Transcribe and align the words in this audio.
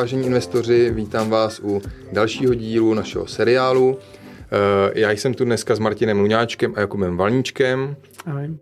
Vážení 0.00 0.26
investoři, 0.26 0.90
vítám 0.90 1.30
vás 1.30 1.60
u 1.64 1.82
dalšího 2.12 2.54
dílu 2.54 2.94
našeho 2.94 3.26
seriálu. 3.26 3.98
Eh, 3.98 5.00
já 5.00 5.10
jsem 5.10 5.34
tu 5.34 5.44
dneska 5.44 5.74
s 5.74 5.78
Martinem 5.78 6.20
Luňáčkem 6.20 6.72
a 6.76 6.80
Jakubem 6.80 7.16
Valníčkem. 7.16 7.96
Ahoj. 8.26 8.56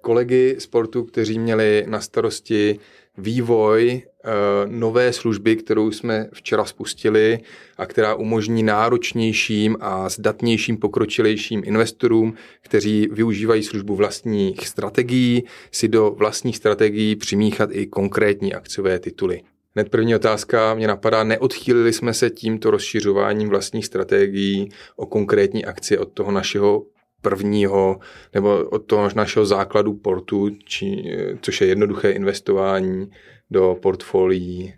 Kolegy 0.00 0.56
sportu, 0.58 1.04
kteří 1.04 1.38
měli 1.38 1.84
na 1.88 2.00
starosti 2.00 2.78
vývoj 3.18 4.02
uh, 4.24 4.72
nové 4.72 5.12
služby, 5.12 5.56
kterou 5.56 5.90
jsme 5.90 6.28
včera 6.32 6.64
spustili 6.64 7.38
a 7.76 7.86
která 7.86 8.14
umožní 8.14 8.62
náročnějším 8.62 9.76
a 9.80 10.08
zdatnějším 10.08 10.76
pokročilejším 10.76 11.62
investorům, 11.64 12.34
kteří 12.62 13.08
využívají 13.12 13.62
službu 13.62 13.96
vlastních 13.96 14.68
strategií, 14.68 15.44
si 15.72 15.88
do 15.88 16.10
vlastních 16.10 16.56
strategií 16.56 17.16
přimíchat 17.16 17.70
i 17.72 17.86
konkrétní 17.86 18.54
akciové 18.54 18.98
tituly. 18.98 19.42
Hned 19.74 19.88
první 19.88 20.14
otázka 20.14 20.74
mě 20.74 20.88
napadá, 20.88 21.24
neodchýlili 21.24 21.92
jsme 21.92 22.14
se 22.14 22.30
tímto 22.30 22.70
rozšiřováním 22.70 23.48
vlastních 23.48 23.86
strategií 23.86 24.68
o 24.96 25.06
konkrétní 25.06 25.64
akcie 25.64 25.98
od 25.98 26.12
toho 26.12 26.32
našeho 26.32 26.86
prvního 27.22 27.98
nebo 28.34 28.64
od 28.70 28.78
toho 28.78 29.10
našeho 29.14 29.46
základu 29.46 29.94
portu, 29.94 30.50
či, 30.64 31.04
což 31.42 31.60
je 31.60 31.66
jednoduché 31.66 32.10
investování 32.10 33.10
do 33.50 33.76
portfolií. 33.82 34.74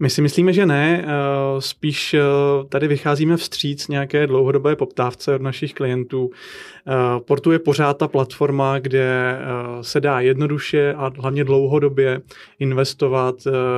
My 0.00 0.10
si 0.10 0.22
myslíme, 0.22 0.52
že 0.52 0.66
ne. 0.66 1.04
Eh, 1.04 1.60
spíš 1.60 2.14
eh, 2.14 2.20
tady 2.68 2.88
vycházíme 2.88 3.36
vstříc 3.36 3.88
nějaké 3.88 4.26
dlouhodobé 4.26 4.76
poptávce 4.76 5.34
od 5.34 5.42
našich 5.42 5.74
klientů. 5.74 6.30
Eh, 6.86 6.92
Portu 7.20 7.52
je 7.52 7.58
pořád 7.58 7.98
ta 7.98 8.08
platforma, 8.08 8.78
kde 8.78 9.38
se 9.82 10.00
dá 10.00 10.20
jednoduše 10.20 10.94
a 10.94 11.12
hlavně 11.18 11.44
dlouhodobě 11.44 12.20
investovat 12.58 13.34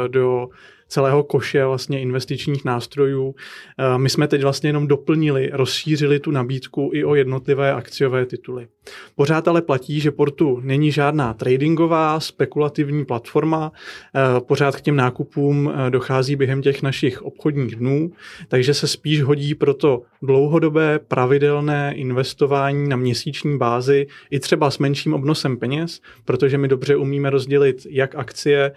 do 0.08 0.48
celého 0.90 1.22
koše 1.22 1.64
vlastně 1.64 2.00
investičních 2.00 2.64
nástrojů. 2.64 3.34
Eh, 3.78 3.98
my 3.98 4.10
jsme 4.10 4.28
teď 4.28 4.42
vlastně 4.42 4.68
jenom 4.68 4.86
doplnili, 4.86 5.50
rozšířili 5.52 6.20
tu 6.20 6.30
nabídku 6.30 6.90
i 6.94 7.04
o 7.04 7.14
jednotlivé 7.14 7.72
akciové 7.72 8.26
tituly. 8.26 8.68
Pořád 9.16 9.48
ale 9.48 9.62
platí, 9.62 10.00
že 10.00 10.10
Portu 10.10 10.60
není 10.62 10.92
žádná 10.92 11.34
tradingová, 11.34 12.20
spekulativní 12.20 13.04
platforma, 13.04 13.72
eh, 13.72 14.40
pořád 14.40 14.76
k 14.76 14.80
těm 14.80 14.96
nákupům 14.96 15.72
eh, 15.72 15.90
dochází 15.90 16.36
během 16.36 16.62
těch 16.62 16.82
našich 16.82 17.22
obchodních 17.22 17.76
dnů, 17.76 18.10
takže 18.48 18.74
se 18.74 18.88
spíš 18.88 19.22
hodí 19.22 19.54
pro 19.54 19.74
to 19.74 20.02
dlouhodobé 20.22 20.98
pravidelné 20.98 21.94
investování 21.94 22.88
na 22.88 22.96
měsíční 22.96 23.58
bázi 23.58 24.06
i 24.30 24.40
třeba 24.40 24.70
s 24.70 24.78
menším 24.78 25.14
obnosem 25.14 25.56
peněz, 25.56 26.00
protože 26.24 26.58
my 26.58 26.68
dobře 26.68 26.96
umíme 26.96 27.30
rozdělit 27.30 27.86
jak 27.90 28.14
akcie 28.14 28.72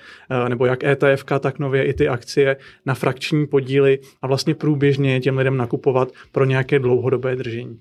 nebo 0.49 0.65
jak 0.65 0.83
ETF, 0.83 1.23
tak 1.39 1.59
nově 1.59 1.83
i 1.83 1.93
ty 1.93 2.02
ty 2.03 2.07
akcie 2.07 2.57
na 2.85 2.93
frakční 2.93 3.47
podíly 3.47 3.99
a 4.21 4.27
vlastně 4.27 4.55
průběžně 4.55 5.19
těm 5.19 5.37
lidem 5.37 5.57
nakupovat 5.57 6.11
pro 6.31 6.45
nějaké 6.45 6.79
dlouhodobé 6.79 7.35
držení. 7.35 7.79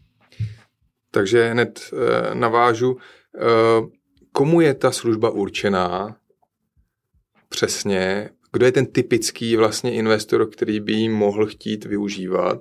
Takže 1.10 1.48
hned 1.48 1.80
e, 1.80 2.34
navážu, 2.34 2.96
e, 2.96 3.42
komu 4.32 4.60
je 4.60 4.74
ta 4.74 4.90
služba 4.90 5.30
určená 5.30 6.16
přesně, 7.48 8.30
kdo 8.52 8.66
je 8.66 8.72
ten 8.72 8.86
typický 8.86 9.56
vlastně 9.56 9.92
investor, 9.92 10.50
který 10.50 10.80
by 10.80 10.92
ji 10.92 11.08
mohl 11.08 11.46
chtít 11.46 11.84
využívat, 11.84 12.60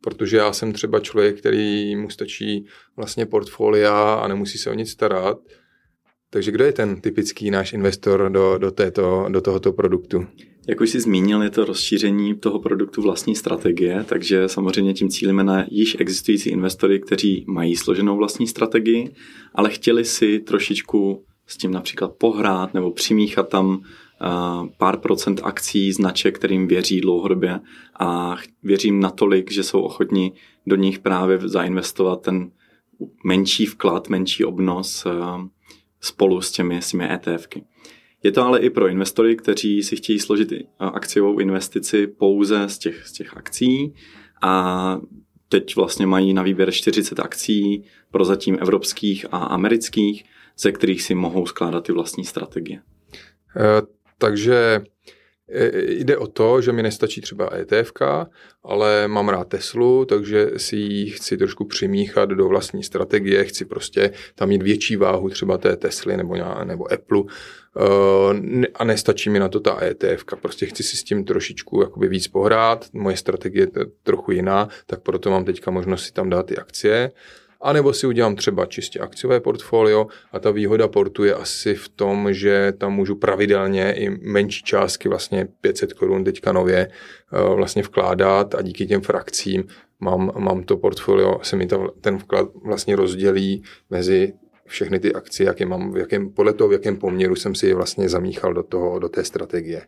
protože 0.00 0.36
já 0.36 0.52
jsem 0.52 0.72
třeba 0.72 1.00
člověk, 1.00 1.38
který 1.38 1.96
mu 1.96 2.10
stačí 2.10 2.66
vlastně 2.96 3.26
portfolia 3.26 4.14
a 4.14 4.28
nemusí 4.28 4.58
se 4.58 4.70
o 4.70 4.74
nic 4.74 4.90
starat, 4.90 5.38
takže 6.30 6.50
kdo 6.50 6.64
je 6.64 6.72
ten 6.72 7.00
typický 7.00 7.50
náš 7.50 7.72
investor 7.72 8.30
do, 8.30 8.58
do, 8.58 8.70
této, 8.70 9.26
do 9.28 9.40
tohoto 9.40 9.72
produktu? 9.72 10.26
Jak 10.68 10.80
už 10.80 10.90
jsi 10.90 11.00
zmínil, 11.00 11.42
je 11.42 11.50
to 11.50 11.64
rozšíření 11.64 12.34
toho 12.34 12.58
produktu 12.58 13.02
vlastní 13.02 13.36
strategie, 13.36 14.04
takže 14.08 14.48
samozřejmě 14.48 14.94
tím 14.94 15.08
cílíme 15.08 15.44
na 15.44 15.64
již 15.70 15.96
existující 15.98 16.50
investory, 16.50 17.00
kteří 17.00 17.44
mají 17.48 17.76
složenou 17.76 18.16
vlastní 18.16 18.46
strategii, 18.46 19.14
ale 19.54 19.70
chtěli 19.70 20.04
si 20.04 20.38
trošičku 20.38 21.24
s 21.46 21.56
tím 21.56 21.70
například 21.70 22.12
pohrát 22.12 22.74
nebo 22.74 22.90
přimíchat 22.90 23.48
tam 23.48 23.82
pár 24.78 24.98
procent 24.98 25.40
akcí, 25.44 25.92
značek, 25.92 26.38
kterým 26.38 26.68
věří 26.68 27.00
dlouhodobě 27.00 27.60
a 28.00 28.36
věřím 28.62 29.00
natolik, 29.00 29.52
že 29.52 29.62
jsou 29.62 29.80
ochotni 29.80 30.32
do 30.66 30.76
nich 30.76 30.98
právě 30.98 31.38
zainvestovat 31.44 32.22
ten 32.22 32.50
menší 33.24 33.66
vklad, 33.66 34.08
menší 34.08 34.44
obnos 34.44 35.06
spolu 36.00 36.40
s 36.40 36.52
těmi, 36.52 36.82
s 36.82 36.90
těmi 36.90 37.08
ETFky. 37.12 37.64
Je 38.22 38.32
to 38.32 38.44
ale 38.44 38.60
i 38.60 38.70
pro 38.70 38.88
investory, 38.88 39.36
kteří 39.36 39.82
si 39.82 39.96
chtějí 39.96 40.18
složit 40.18 40.52
akciovou 40.78 41.38
investici 41.38 42.06
pouze 42.06 42.68
z 42.68 42.78
těch, 42.78 43.06
z 43.06 43.12
těch 43.12 43.36
akcí 43.36 43.94
a 44.42 45.00
teď 45.48 45.76
vlastně 45.76 46.06
mají 46.06 46.34
na 46.34 46.42
výběr 46.42 46.72
40 46.72 47.20
akcí, 47.20 47.84
prozatím 48.10 48.58
evropských 48.60 49.26
a 49.32 49.36
amerických, 49.36 50.24
ze 50.58 50.72
kterých 50.72 51.02
si 51.02 51.14
mohou 51.14 51.46
skládat 51.46 51.84
ty 51.84 51.92
vlastní 51.92 52.24
strategie. 52.24 52.78
E, 53.56 53.82
takže 54.18 54.84
jde 55.88 56.16
o 56.16 56.26
to, 56.26 56.60
že 56.60 56.72
mi 56.72 56.82
nestačí 56.82 57.20
třeba 57.20 57.50
ETF, 57.56 57.92
ale 58.64 59.08
mám 59.08 59.28
rád 59.28 59.48
Teslu, 59.48 60.04
takže 60.04 60.50
si 60.56 60.76
ji 60.76 61.10
chci 61.10 61.36
trošku 61.36 61.64
přimíchat 61.64 62.28
do 62.28 62.48
vlastní 62.48 62.82
strategie, 62.82 63.44
chci 63.44 63.64
prostě 63.64 64.10
tam 64.34 64.48
mít 64.48 64.62
větší 64.62 64.96
váhu 64.96 65.28
třeba 65.28 65.58
té 65.58 65.76
Tesly 65.76 66.16
nebo, 66.16 66.36
nebo 66.64 66.92
Apple 66.92 67.22
e, 67.22 68.66
a 68.74 68.84
nestačí 68.84 69.30
mi 69.30 69.38
na 69.38 69.48
to 69.48 69.60
ta 69.60 69.84
ETF. 69.84 70.24
Prostě 70.40 70.66
chci 70.66 70.82
si 70.82 70.96
s 70.96 71.04
tím 71.04 71.24
trošičku 71.24 71.82
jakoby 71.82 72.08
víc 72.08 72.28
pohrát, 72.28 72.86
moje 72.92 73.16
strategie 73.16 73.68
je 73.76 73.86
trochu 74.02 74.32
jiná, 74.32 74.68
tak 74.86 75.00
proto 75.00 75.30
mám 75.30 75.44
teďka 75.44 75.70
možnost 75.70 76.04
si 76.04 76.12
tam 76.12 76.30
dát 76.30 76.46
ty 76.46 76.56
akcie. 76.56 77.10
A 77.62 77.72
nebo 77.72 77.92
si 77.92 78.06
udělám 78.06 78.36
třeba 78.36 78.66
čistě 78.66 78.98
akciové 78.98 79.40
portfolio 79.40 80.06
a 80.32 80.38
ta 80.38 80.50
výhoda 80.50 80.88
portu 80.88 81.24
je 81.24 81.34
asi 81.34 81.74
v 81.74 81.88
tom, 81.88 82.32
že 82.32 82.72
tam 82.78 82.92
můžu 82.92 83.14
pravidelně 83.16 83.92
i 83.92 84.10
menší 84.10 84.62
částky, 84.62 85.08
vlastně 85.08 85.48
500 85.60 85.92
korun 85.92 86.24
teďka 86.24 86.52
nově 86.52 86.88
eh, 86.88 87.54
vlastně 87.54 87.82
vkládat 87.82 88.54
a 88.54 88.62
díky 88.62 88.86
těm 88.86 89.00
frakcím 89.00 89.64
mám, 90.00 90.32
mám 90.38 90.62
to 90.62 90.76
portfolio, 90.76 91.38
se 91.42 91.56
mi 91.56 91.66
to, 91.66 91.88
ten 92.00 92.18
vklad 92.18 92.48
vlastně 92.64 92.96
rozdělí 92.96 93.62
mezi 93.90 94.32
všechny 94.66 95.00
ty 95.00 95.12
akcie, 95.12 95.46
jak 95.46 95.60
je 95.60 95.66
mám, 95.66 95.92
v 95.92 95.96
jakém, 95.96 96.30
podle 96.30 96.52
toho, 96.52 96.68
v 96.68 96.72
jakém 96.72 96.96
poměru 96.96 97.36
jsem 97.36 97.54
si 97.54 97.66
je 97.66 97.74
vlastně 97.74 98.08
zamíchal 98.08 98.54
do, 98.54 98.62
toho, 98.62 98.98
do 98.98 99.08
té 99.08 99.24
strategie. 99.24 99.82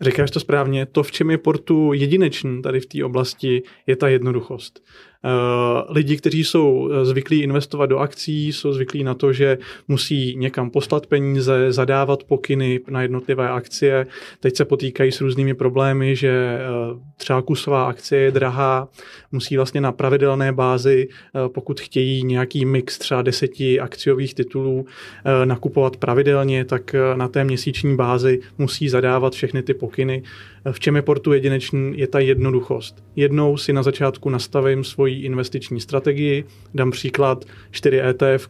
Říkáš 0.00 0.30
to 0.30 0.40
správně, 0.40 0.86
to, 0.86 1.02
v 1.02 1.10
čem 1.10 1.30
je 1.30 1.38
portu 1.38 1.92
jedinečný 1.92 2.62
tady 2.62 2.80
v 2.80 2.86
té 2.86 3.04
oblasti, 3.04 3.62
je 3.86 3.96
ta 3.96 4.08
jednoduchost. 4.08 4.82
Eh, 5.24 5.84
lidi, 5.88 6.16
kteří 6.16 6.44
jsou 6.44 6.90
eh, 6.92 7.04
zvyklí 7.04 7.42
investovat 7.42 7.86
do 7.86 7.98
akcí, 7.98 8.52
jsou 8.52 8.72
zvyklí 8.72 9.04
na 9.04 9.14
to, 9.14 9.32
že 9.32 9.58
musí 9.88 10.36
někam 10.36 10.70
poslat 10.70 11.06
peníze, 11.06 11.72
zadávat 11.72 12.24
pokyny 12.24 12.80
na 12.88 13.02
jednotlivé 13.02 13.48
akcie. 13.48 14.06
Teď 14.40 14.56
se 14.56 14.64
potýkají 14.64 15.12
s 15.12 15.20
různými 15.20 15.54
problémy, 15.54 16.16
že 16.16 16.28
eh, 16.28 16.60
třeba 17.16 17.42
kusová 17.42 17.84
akcie 17.86 18.20
je 18.20 18.30
drahá, 18.30 18.88
musí 19.32 19.56
vlastně 19.56 19.80
na 19.80 19.92
pravidelné 19.92 20.52
bázi, 20.52 21.08
pokud 21.48 21.80
chtějí 21.80 22.24
nějaký 22.24 22.64
mix 22.64 22.98
třeba 22.98 23.22
deseti 23.22 23.80
akciových 23.80 24.34
titulů 24.34 24.86
nakupovat 25.44 25.96
pravidelně, 25.96 26.64
tak 26.64 26.94
na 27.14 27.28
té 27.28 27.44
měsíční 27.44 27.96
bázi 27.96 28.40
musí 28.58 28.88
zadávat 28.88 29.32
všechny 29.32 29.62
ty 29.62 29.74
pokyny. 29.74 30.22
V 30.72 30.80
čem 30.80 30.96
je 30.96 31.02
portu 31.02 31.32
jedinečný, 31.32 31.92
je 31.98 32.06
ta 32.06 32.18
jednoduchost. 32.18 33.04
Jednou 33.16 33.56
si 33.56 33.72
na 33.72 33.82
začátku 33.82 34.30
nastavím 34.30 34.84
svoji 34.84 35.20
investiční 35.20 35.80
strategii, 35.80 36.44
dám 36.74 36.90
příklad 36.90 37.44
4 37.70 38.00
ETF, 38.00 38.48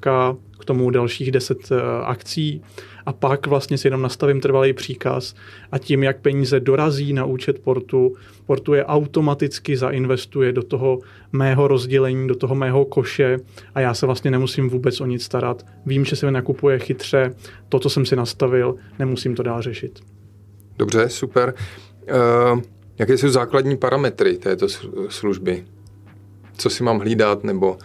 k 0.58 0.64
tomu 0.64 0.90
dalších 0.90 1.30
10 1.30 1.58
eh, 1.72 1.76
akcí 2.04 2.62
a 3.06 3.12
pak 3.12 3.46
vlastně 3.46 3.78
si 3.78 3.86
jenom 3.86 4.02
nastavím 4.02 4.40
trvalý 4.40 4.72
příkaz 4.72 5.34
a 5.72 5.78
tím, 5.78 6.02
jak 6.02 6.20
peníze 6.20 6.60
dorazí 6.60 7.12
na 7.12 7.24
účet 7.24 7.58
portu, 7.58 8.14
portu 8.46 8.74
je 8.74 8.84
automaticky 8.84 9.76
zainvestuje 9.76 10.52
do 10.52 10.62
toho 10.62 10.98
mého 11.32 11.68
rozdělení, 11.68 12.28
do 12.28 12.34
toho 12.34 12.54
mého 12.54 12.84
koše 12.84 13.38
a 13.74 13.80
já 13.80 13.94
se 13.94 14.06
vlastně 14.06 14.30
nemusím 14.30 14.68
vůbec 14.68 15.00
o 15.00 15.06
nic 15.06 15.24
starat. 15.24 15.66
Vím, 15.86 16.04
že 16.04 16.16
se 16.16 16.26
mi 16.26 16.32
nakupuje 16.32 16.78
chytře, 16.78 17.34
to, 17.68 17.78
co 17.78 17.90
jsem 17.90 18.06
si 18.06 18.16
nastavil, 18.16 18.74
nemusím 18.98 19.34
to 19.34 19.42
dál 19.42 19.62
řešit. 19.62 20.00
Dobře, 20.78 21.08
super. 21.08 21.54
Uh, 22.06 22.60
jaké 22.98 23.18
jsou 23.18 23.28
základní 23.28 23.76
parametry 23.76 24.38
této 24.38 24.66
služby? 25.08 25.64
Co 26.56 26.70
si 26.70 26.82
mám 26.82 26.98
hlídat 26.98 27.44
nebo 27.44 27.78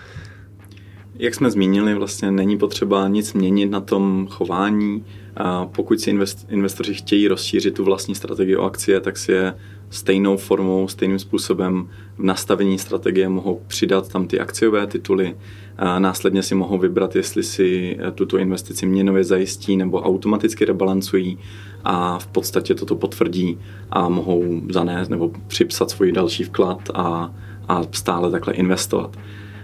Jak 1.15 1.35
jsme 1.35 1.51
zmínili, 1.51 1.94
vlastně 1.94 2.31
není 2.31 2.57
potřeba 2.57 3.07
nic 3.07 3.33
měnit 3.33 3.71
na 3.71 3.81
tom 3.81 4.27
chování. 4.29 5.06
A 5.38 5.65
pokud 5.65 6.00
si 6.00 6.09
invest, 6.09 6.47
investoři 6.50 6.94
chtějí 6.94 7.27
rozšířit 7.27 7.73
tu 7.73 7.83
vlastní 7.83 8.15
strategii 8.15 8.56
o 8.56 8.63
akcie, 8.63 9.00
tak 9.00 9.18
si 9.18 9.31
je 9.31 9.53
stejnou 9.89 10.38
formou, 10.38 10.88
stejným 10.88 11.19
způsobem 11.19 11.89
v 12.18 12.23
nastavení 12.23 12.77
strategie 12.79 13.29
mohou 13.29 13.62
přidat 13.68 14.07
tam 14.07 14.27
ty 14.27 14.39
akciové 14.39 14.88
tituly. 14.88 15.35
A 15.77 16.00
následně 16.00 16.44
si 16.44 16.56
mohou 16.56 16.77
vybrat, 16.77 17.15
jestli 17.15 17.44
si 17.44 17.97
tuto 18.15 18.38
investici 18.38 18.85
měnově 18.85 19.23
zajistí 19.23 19.77
nebo 19.77 20.01
automaticky 20.01 20.65
rebalancují 20.65 21.38
a 21.83 22.19
v 22.19 22.27
podstatě 22.27 22.75
toto 22.75 22.95
potvrdí 22.95 23.57
a 23.89 24.09
mohou 24.09 24.62
zanést 24.69 25.12
nebo 25.12 25.31
připsat 25.47 25.89
svůj 25.89 26.12
další 26.12 26.44
vklad 26.44 26.89
a, 26.94 27.33
a 27.68 27.81
stále 27.91 28.31
takhle 28.31 28.53
investovat. 28.53 29.18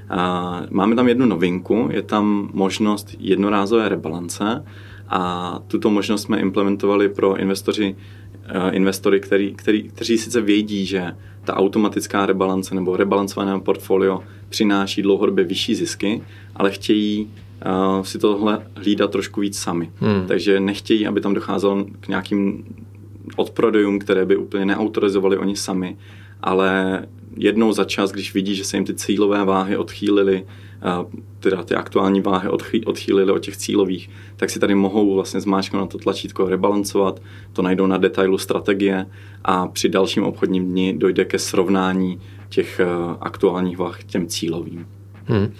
A 0.09 0.62
máme 0.69 0.95
tam 0.95 1.07
jednu 1.07 1.25
novinku, 1.25 1.89
je 1.92 2.01
tam 2.01 2.50
možnost 2.54 3.15
jednorázové 3.19 3.89
rebalance 3.89 4.63
a 5.09 5.59
tuto 5.68 5.89
možnost 5.89 6.21
jsme 6.21 6.39
implementovali 6.39 7.09
pro 7.09 7.38
investoři, 7.38 7.95
eh, 7.95 8.27
investory, 8.72 9.20
který, 9.20 9.54
který, 9.56 9.84
kteří 9.84 10.18
sice 10.18 10.42
vědí, 10.42 10.86
že 10.86 11.16
ta 11.44 11.58
automatická 11.58 12.26
rebalance 12.26 12.76
nebo 12.76 12.98
rebalancované 12.98 13.60
portfolio 13.60 14.24
přináší 14.50 15.02
dlouhodobě 15.02 15.44
vyšší 15.44 15.76
zisky, 15.76 16.22
ale 16.56 16.72
chtějí 16.72 17.30
uh, 17.98 18.04
si 18.04 18.20
tohle 18.20 18.68
hlídat 18.76 19.12
trošku 19.12 19.42
víc 19.42 19.60
sami. 19.60 19.92
Hmm. 20.00 20.28
Takže 20.28 20.60
nechtějí, 20.60 21.08
aby 21.08 21.22
tam 21.22 21.34
docházelo 21.34 21.86
k 22.00 22.08
nějakým 22.08 22.64
odprodejům, 23.36 24.00
které 24.00 24.26
by 24.26 24.36
úplně 24.36 24.66
neautorizovali 24.66 25.38
oni 25.38 25.56
sami, 25.56 25.98
ale 26.42 27.02
jednou 27.38 27.72
za 27.72 27.84
čas, 27.84 28.12
když 28.12 28.34
vidí, 28.34 28.56
že 28.56 28.63
se 28.63 28.78
jim 28.78 28.86
ty 28.86 28.94
cílové 28.94 29.45
váhy 29.45 29.78
odchýlily, 29.78 30.45
teda 31.39 31.63
ty 31.63 31.75
aktuální 31.75 32.22
váhy 32.22 32.50
odchýlily 32.86 33.31
od 33.31 33.39
těch 33.39 33.57
cílových, 33.57 34.10
tak 34.36 34.50
si 34.50 34.60
tady 34.60 34.75
mohou 34.75 35.13
vlastně 35.13 35.42
zmáčknout 35.42 35.81
na 35.81 35.88
to 35.88 35.98
tlačítko 35.98 36.50
rebalancovat, 36.50 37.22
to 37.54 37.62
najdou 37.62 37.88
na 37.88 37.98
detailu 37.98 38.38
strategie 38.38 39.06
a 39.44 39.68
při 39.68 39.89
dalším 39.89 40.24
obchodním 40.24 40.66
dni 40.66 40.94
dojde 40.98 41.25
ke 41.25 41.39
srovnání 41.39 42.22
těch 42.50 42.81
aktuálních 43.19 43.78
váh 43.78 44.04
těm 44.04 44.28
cílovým. 44.28 44.88
Hmm. 45.25 45.54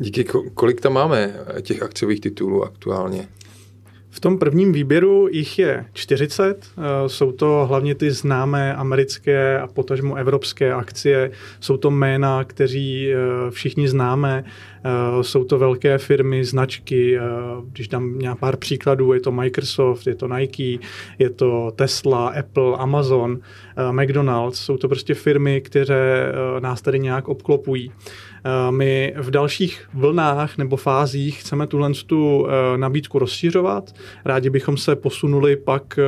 Díky, 0.00 0.24
kolik 0.54 0.80
tam 0.80 0.92
máme 0.92 1.36
těch 1.62 1.82
akciových 1.82 2.20
titulů 2.20 2.64
aktuálně? 2.64 3.28
V 4.14 4.20
tom 4.20 4.38
prvním 4.38 4.72
výběru 4.72 5.28
jich 5.30 5.58
je 5.58 5.84
40. 5.92 6.66
Eh, 6.66 7.08
jsou 7.08 7.32
to 7.32 7.66
hlavně 7.68 7.94
ty 7.94 8.10
známé 8.10 8.74
americké 8.74 9.60
a 9.60 9.66
potažmo 9.66 10.14
evropské 10.14 10.72
akcie. 10.72 11.30
Jsou 11.60 11.76
to 11.76 11.90
jména, 11.90 12.44
kteří 12.44 13.12
eh, 13.12 13.16
všichni 13.50 13.88
známe. 13.88 14.44
Eh, 14.84 15.24
jsou 15.24 15.44
to 15.44 15.58
velké 15.58 15.98
firmy, 15.98 16.44
značky. 16.44 17.18
Když 17.72 17.88
dám 17.88 18.18
nějak 18.18 18.38
pár 18.38 18.56
příkladů, 18.56 19.12
je 19.12 19.20
to 19.20 19.32
Microsoft, 19.32 20.06
je 20.06 20.14
to 20.14 20.28
Nike, 20.28 20.86
je 21.18 21.30
to 21.30 21.72
Tesla, 21.76 22.28
Apple, 22.28 22.76
Amazon, 22.76 23.38
McDonald's. 23.90 24.60
Jsou 24.60 24.76
to 24.76 24.88
prostě 24.88 25.14
firmy, 25.14 25.60
které 25.60 26.32
nás 26.60 26.82
tady 26.82 26.98
nějak 26.98 27.28
obklopují. 27.28 27.92
My 28.70 29.14
v 29.16 29.30
dalších 29.30 29.88
vlnách 29.94 30.58
nebo 30.58 30.76
fázích 30.76 31.40
chceme 31.40 31.66
tuhle 31.66 31.90
tu 32.06 32.46
nabídku 32.76 33.18
rozšiřovat. 33.18 33.92
Rádi 34.24 34.50
bychom 34.50 34.76
se 34.76 34.96
posunuli 34.96 35.56
pak 35.56 35.98
eh, 35.98 36.02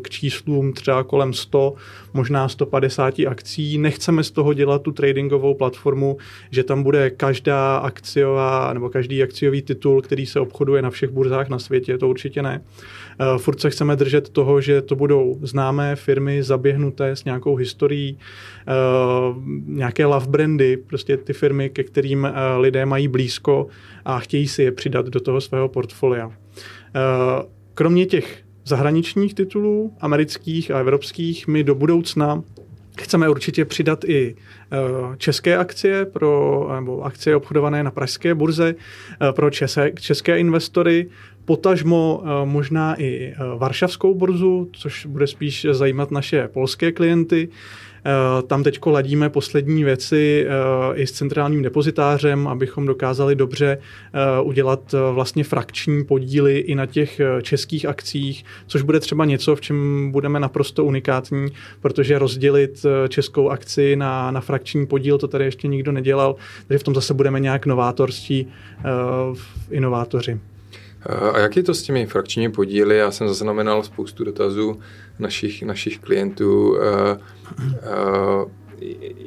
k 0.00 0.10
číslům 0.10 0.72
třeba 0.72 1.04
kolem 1.04 1.32
100, 1.32 1.74
možná 2.12 2.48
150 2.48 3.14
akcí. 3.28 3.78
Nechceme 3.78 4.24
z 4.24 4.30
toho 4.30 4.54
dělat 4.54 4.82
tu 4.82 4.92
tradingovou 4.92 5.54
platformu, 5.54 6.16
že 6.50 6.64
tam 6.64 6.82
bude 6.82 7.10
každá 7.10 7.76
akciová 7.76 8.72
nebo 8.72 8.90
každý 8.90 9.22
akciový 9.22 9.62
titul, 9.62 10.02
který 10.02 10.26
se 10.26 10.40
obchoduje 10.40 10.82
na 10.82 10.90
všech 10.90 11.10
burzách 11.10 11.48
na 11.48 11.58
světě, 11.58 11.98
to 11.98 12.08
určitě 12.08 12.42
ne. 12.42 12.62
Eh, 13.20 13.38
furt 13.38 13.60
se 13.60 13.70
chceme 13.70 13.96
držet 13.96 14.28
toho, 14.28 14.60
že 14.60 14.82
to 14.82 14.96
budou 14.96 15.38
známé 15.42 15.96
firmy, 15.96 16.42
zaběhnuté 16.42 17.16
s 17.16 17.24
nějakou 17.24 17.56
historií, 17.56 18.18
eh, 18.68 18.72
nějaké 19.66 20.06
love 20.06 20.26
brandy, 20.26 20.76
prostě 20.76 21.16
ty 21.16 21.32
firmy, 21.32 21.70
ke 21.70 21.84
kterým 21.84 22.28
lidé 22.56 22.86
mají 22.86 23.08
blízko 23.08 23.66
a 24.04 24.18
chtějí 24.18 24.48
si 24.48 24.62
je 24.62 24.72
přidat 24.72 25.06
do 25.06 25.20
toho 25.20 25.40
svého 25.40 25.68
portfolia. 25.68 26.32
Kromě 27.74 28.06
těch 28.06 28.42
zahraničních 28.70 29.34
titulů, 29.34 29.92
amerických 30.00 30.70
a 30.70 30.78
evropských, 30.78 31.48
my 31.48 31.64
do 31.64 31.74
budoucna 31.74 32.42
chceme 33.00 33.28
určitě 33.28 33.64
přidat 33.64 34.04
i 34.04 34.36
eh, 34.36 34.76
české 35.16 35.56
akcie 35.56 36.04
pro, 36.04 36.68
nebo 36.74 37.02
akcie 37.02 37.36
obchodované 37.36 37.82
na 37.82 37.90
pražské 37.90 38.34
burze 38.34 38.74
eh, 38.74 39.32
pro 39.32 39.50
české, 39.50 39.92
české 39.92 40.38
investory, 40.38 41.10
potažmo 41.50 42.22
možná 42.44 43.00
i 43.00 43.34
varšavskou 43.56 44.14
burzu, 44.14 44.68
což 44.72 45.06
bude 45.06 45.26
spíš 45.26 45.66
zajímat 45.70 46.10
naše 46.10 46.48
polské 46.48 46.92
klienty. 46.92 47.48
Eh, 48.04 48.42
tam 48.42 48.62
teď 48.62 48.78
ladíme 48.86 49.28
poslední 49.28 49.84
věci 49.84 50.46
eh, 50.46 50.94
i 50.94 51.06
s 51.06 51.12
centrálním 51.12 51.62
depozitářem, 51.62 52.48
abychom 52.48 52.86
dokázali 52.86 53.34
dobře 53.36 53.78
eh, 53.78 54.40
udělat 54.42 54.94
vlastně 55.12 55.44
frakční 55.44 56.04
podíly 56.04 56.58
i 56.58 56.74
na 56.74 56.86
těch 56.86 57.20
českých 57.42 57.86
akcích, 57.86 58.44
což 58.66 58.82
bude 58.82 59.00
třeba 59.00 59.24
něco, 59.24 59.56
v 59.56 59.60
čem 59.60 60.08
budeme 60.12 60.40
naprosto 60.40 60.84
unikátní, 60.84 61.46
protože 61.80 62.18
rozdělit 62.18 62.86
českou 63.08 63.48
akci 63.48 63.96
na, 63.96 64.30
na 64.30 64.40
frakční 64.40 64.86
podíl, 64.86 65.18
to 65.18 65.28
tady 65.28 65.44
ještě 65.44 65.68
nikdo 65.68 65.92
nedělal, 65.92 66.36
takže 66.66 66.78
v 66.78 66.82
tom 66.82 66.94
zase 66.94 67.14
budeme 67.14 67.40
nějak 67.40 67.66
novátorští 67.66 68.46
inovátoři. 69.70 70.40
A 71.34 71.38
jak 71.38 71.56
je 71.56 71.62
to 71.62 71.74
s 71.74 71.82
těmi 71.82 72.06
frakčními 72.06 72.52
podíly? 72.52 72.96
Já 72.96 73.10
jsem 73.10 73.28
zaznamenal 73.28 73.82
spoustu 73.82 74.24
dotazů 74.24 74.80
našich, 75.18 75.62
našich 75.62 75.98
klientů. 75.98 76.76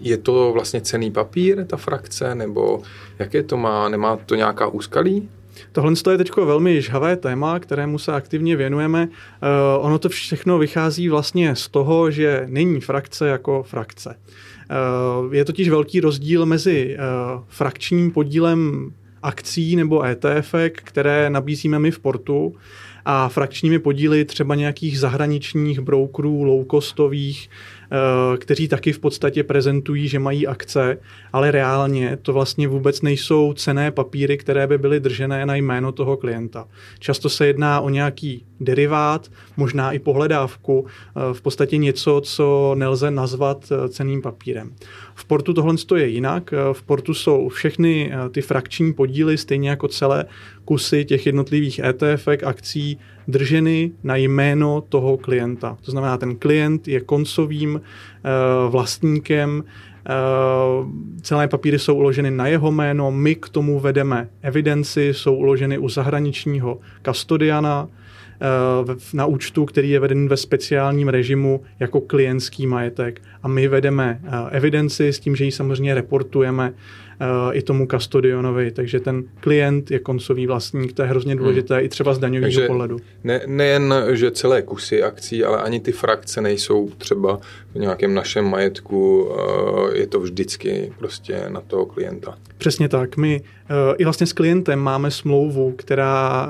Je 0.02 0.18
to 0.18 0.52
vlastně 0.54 0.82
cený 0.82 1.12
papír, 1.12 1.66
ta 1.66 1.78
frakce, 1.78 2.36
nebo 2.36 2.82
jaké 3.20 3.44
to 3.44 3.58
má? 3.58 3.90
Nemá 3.90 4.18
to 4.18 4.36
nějaká 4.36 4.68
úskalí? 4.68 5.30
Tohle 5.72 5.94
je 6.12 6.18
teď 6.18 6.36
velmi 6.36 6.82
žhavé 6.82 7.16
téma, 7.16 7.60
kterému 7.60 8.00
se 8.00 8.14
aktivně 8.14 8.56
věnujeme. 8.56 9.08
Uh, 9.08 9.86
ono 9.86 10.00
to 10.00 10.10
všechno 10.10 10.58
vychází 10.58 11.10
vlastně 11.10 11.56
z 11.56 11.68
toho, 11.68 12.12
že 12.12 12.44
není 12.48 12.82
frakce 12.82 13.28
jako 13.28 13.64
frakce. 13.64 14.16
Je 15.32 15.46
totiž 15.46 15.70
velký 15.70 16.00
rozdíl 16.00 16.46
mezi 16.46 16.98
frakčním 17.48 18.12
podílem 18.12 18.92
akcí 19.24 19.76
nebo 19.76 20.06
ETF, 20.06 20.56
které 20.74 21.30
nabízíme 21.30 21.80
my 21.80 21.92
v 21.92 22.00
portu 22.00 22.56
a 23.06 23.30
frakčními 23.30 23.80
podíly 23.80 24.26
třeba 24.26 24.56
nějakých 24.56 25.00
zahraničních 25.00 25.80
brokerů, 25.80 26.44
low-costových, 26.44 27.50
kteří 28.40 28.68
taky 28.68 28.94
v 28.94 29.00
podstatě 29.00 29.44
prezentují, 29.44 30.08
že 30.08 30.20
mají 30.20 30.48
akce, 30.48 30.98
ale 31.34 31.52
reálně 31.52 32.18
to 32.22 32.34
vlastně 32.34 32.68
vůbec 32.68 33.02
nejsou 33.02 33.54
cené 33.54 33.92
papíry, 33.92 34.38
které 34.38 34.68
by 34.68 34.78
byly 34.78 35.00
držené 35.00 35.46
na 35.46 35.56
jméno 35.56 35.92
toho 35.92 36.18
klienta. 36.18 36.68
Často 37.00 37.30
se 37.30 37.48
jedná 37.48 37.82
o 37.82 37.90
nějaký 37.90 38.46
derivát, 38.60 39.32
možná 39.58 39.92
i 39.92 40.00
pohledávku, 40.00 40.86
eh, 40.86 41.34
v 41.34 41.42
podstatě 41.42 41.78
něco, 41.78 42.22
co 42.24 42.76
nelze 42.78 43.12
nazvat 43.12 43.72
eh, 43.72 43.90
ceným 43.90 44.22
papírem. 44.22 44.74
V 45.16 45.26
portu 45.26 45.54
tohle 45.54 45.76
je 45.96 46.08
jinak. 46.08 46.54
V 46.74 46.84
portu 46.84 47.14
jsou 47.14 47.50
všechny 47.50 48.12
ty 48.32 48.42
frakční 48.42 48.94
podíly, 48.94 49.38
stejně 49.38 49.70
jako 49.70 49.88
celé 49.88 50.26
kusy 50.66 51.06
těch 51.06 51.26
jednotlivých 51.26 51.80
ETF, 51.80 52.28
akcí, 52.46 52.98
drženy 53.28 53.92
na 54.04 54.16
jméno 54.16 54.84
toho 54.90 55.18
klienta. 55.18 55.78
To 55.82 55.92
znamená, 55.92 56.18
ten 56.18 56.36
klient 56.36 56.88
je 56.88 57.02
koncovým 57.02 57.76
uh, 57.76 58.72
vlastníkem, 58.72 59.64
uh, 59.64 60.88
celé 61.22 61.48
papíry 61.48 61.80
jsou 61.80 61.96
uloženy 61.96 62.32
na 62.32 62.48
jeho 62.48 62.72
jméno, 62.72 63.12
my 63.12 63.36
k 63.36 63.50
tomu 63.50 63.80
vedeme 63.80 64.30
evidenci, 64.42 65.14
jsou 65.14 65.36
uloženy 65.36 65.78
u 65.78 65.90
zahraničního 65.90 66.80
kastodiana, 67.02 67.88
eh, 68.42 68.96
na 69.14 69.26
účtu, 69.26 69.66
který 69.66 69.90
je 69.90 70.00
veden 70.00 70.28
ve 70.28 70.38
speciálním 70.38 71.08
režimu 71.08 71.62
jako 71.80 72.02
klientský 72.02 72.68
majetek. 72.68 73.22
A 73.44 73.48
my 73.48 73.68
vedeme 73.68 74.22
evidenci 74.52 75.08
s 75.08 75.20
tím, 75.20 75.36
že 75.36 75.46
ji 75.46 75.52
samozřejmě 75.52 75.94
reportujeme 75.94 76.74
i 77.52 77.62
tomu 77.62 77.88
kastodionovi, 77.88 78.72
takže 78.72 79.00
ten 79.00 79.24
klient 79.40 79.92
je 79.92 80.00
koncový 80.00 80.48
vlastník, 80.48 80.94
to 80.94 81.02
je 81.02 81.08
hrozně 81.08 81.36
důležité 81.36 81.76
hmm. 81.76 81.86
i 81.86 81.90
třeba 81.90 82.14
z 82.14 82.20
daňového 82.20 82.46
takže 82.46 82.68
pohledu. 82.68 82.98
Ne, 83.24 83.42
nejen, 83.46 83.94
že 84.12 84.32
celé 84.32 84.62
kusy 84.62 85.04
akcí, 85.04 85.44
ale 85.44 85.58
ani 85.58 85.80
ty 85.80 85.92
frakce 85.92 86.42
nejsou 86.42 86.90
třeba 86.98 87.40
v 87.74 87.80
nějakém 87.80 88.14
našem 88.14 88.46
majetku, 88.46 89.30
je 89.94 90.08
to 90.08 90.20
vždycky 90.20 90.94
prostě 91.00 91.46
na 91.50 91.62
toho 91.62 91.86
klienta. 91.86 92.38
Přesně 92.58 92.90
tak. 92.90 93.18
My 93.18 93.42
i 93.98 94.04
vlastně 94.04 94.28
s 94.28 94.34
klientem 94.34 94.80
máme 94.80 95.12
smlouvu, 95.12 95.74
která 95.78 96.48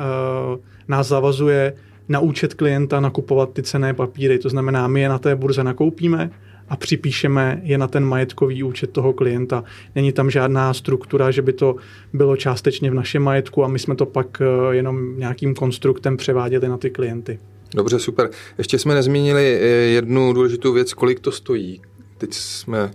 nás 0.87 1.07
zavazuje 1.07 1.73
na 2.09 2.19
účet 2.19 2.53
klienta 2.53 2.99
nakupovat 2.99 3.53
ty 3.53 3.63
cené 3.63 3.93
papíry. 3.93 4.39
To 4.39 4.49
znamená, 4.49 4.87
my 4.87 5.01
je 5.01 5.09
na 5.09 5.19
té 5.19 5.35
burze 5.35 5.63
nakoupíme, 5.63 6.31
a 6.73 6.75
připíšeme 6.75 7.61
je 7.63 7.77
na 7.77 7.87
ten 7.87 8.05
majetkový 8.05 8.63
účet 8.63 8.89
toho 8.89 9.13
klienta. 9.13 9.63
Není 9.95 10.11
tam 10.11 10.29
žádná 10.29 10.73
struktura, 10.73 11.31
že 11.31 11.41
by 11.41 11.53
to 11.53 11.75
bylo 12.13 12.35
částečně 12.35 12.91
v 12.91 12.93
našem 12.93 13.23
majetku 13.23 13.63
a 13.63 13.67
my 13.67 13.79
jsme 13.79 13.95
to 13.95 14.05
pak 14.05 14.41
eh, 14.41 14.75
jenom 14.75 15.19
nějakým 15.19 15.55
konstruktem 15.55 16.17
převáděli 16.17 16.67
na 16.67 16.77
ty 16.77 16.89
klienty. 16.89 17.39
Dobře, 17.75 17.99
super. 17.99 18.29
Ještě 18.57 18.79
jsme 18.79 18.93
nezmínili 18.93 19.59
eh, 19.61 19.65
jednu 19.67 20.33
důležitou 20.33 20.73
věc, 20.73 20.93
kolik 20.93 21.19
to 21.19 21.31
stojí. 21.31 21.81
Teď 22.17 22.33
jsme, 22.33 22.91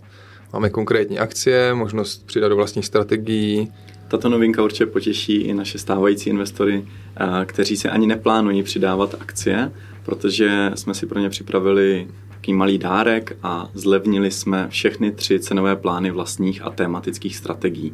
máme 0.52 0.70
konkrétní 0.70 1.18
akcie, 1.18 1.74
možnost 1.74 2.26
přidat 2.26 2.48
do 2.48 2.56
vlastních 2.56 2.86
strategií. 2.86 3.72
Tato 4.08 4.28
novinka 4.28 4.62
určitě 4.62 4.86
potěší 4.86 5.36
i 5.36 5.54
naše 5.54 5.78
stávající 5.78 6.30
investory, 6.30 6.84
eh, 7.20 7.44
kteří 7.46 7.76
se 7.76 7.90
ani 7.90 8.06
neplánují 8.06 8.62
přidávat 8.62 9.14
akcie, 9.20 9.72
protože 10.02 10.70
jsme 10.74 10.94
si 10.94 11.06
pro 11.06 11.20
ně 11.20 11.30
připravili 11.30 12.08
takový 12.48 12.58
malý 12.58 12.78
dárek 12.78 13.36
a 13.42 13.68
zlevnili 13.74 14.30
jsme 14.30 14.66
všechny 14.70 15.12
tři 15.12 15.38
cenové 15.38 15.76
plány 15.76 16.10
vlastních 16.10 16.62
a 16.62 16.70
tématických 16.70 17.36
strategií. 17.36 17.92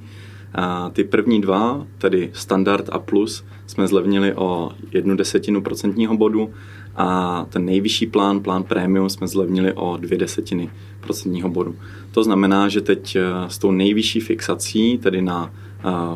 A 0.54 0.90
ty 0.90 1.04
první 1.04 1.40
dva, 1.40 1.86
tedy 1.98 2.30
standard 2.32 2.88
a 2.92 2.98
plus, 2.98 3.44
jsme 3.66 3.86
zlevnili 3.86 4.34
o 4.34 4.70
jednu 4.92 5.16
desetinu 5.16 5.62
procentního 5.62 6.16
bodu 6.16 6.50
a 6.96 7.46
ten 7.50 7.64
nejvyšší 7.64 8.06
plán, 8.06 8.40
plán 8.40 8.62
premium, 8.62 9.08
jsme 9.08 9.26
zlevnili 9.26 9.72
o 9.72 9.96
dvě 9.96 10.18
desetiny 10.18 10.70
procentního 11.00 11.48
bodu. 11.48 11.74
To 12.12 12.24
znamená, 12.24 12.68
že 12.68 12.80
teď 12.80 13.16
eh, 13.16 13.22
s 13.48 13.58
tou 13.58 13.70
nejvyšší 13.70 14.20
fixací, 14.20 14.98
tedy 14.98 15.22
na 15.22 15.50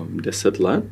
10 0.07 0.61
let, 0.61 0.85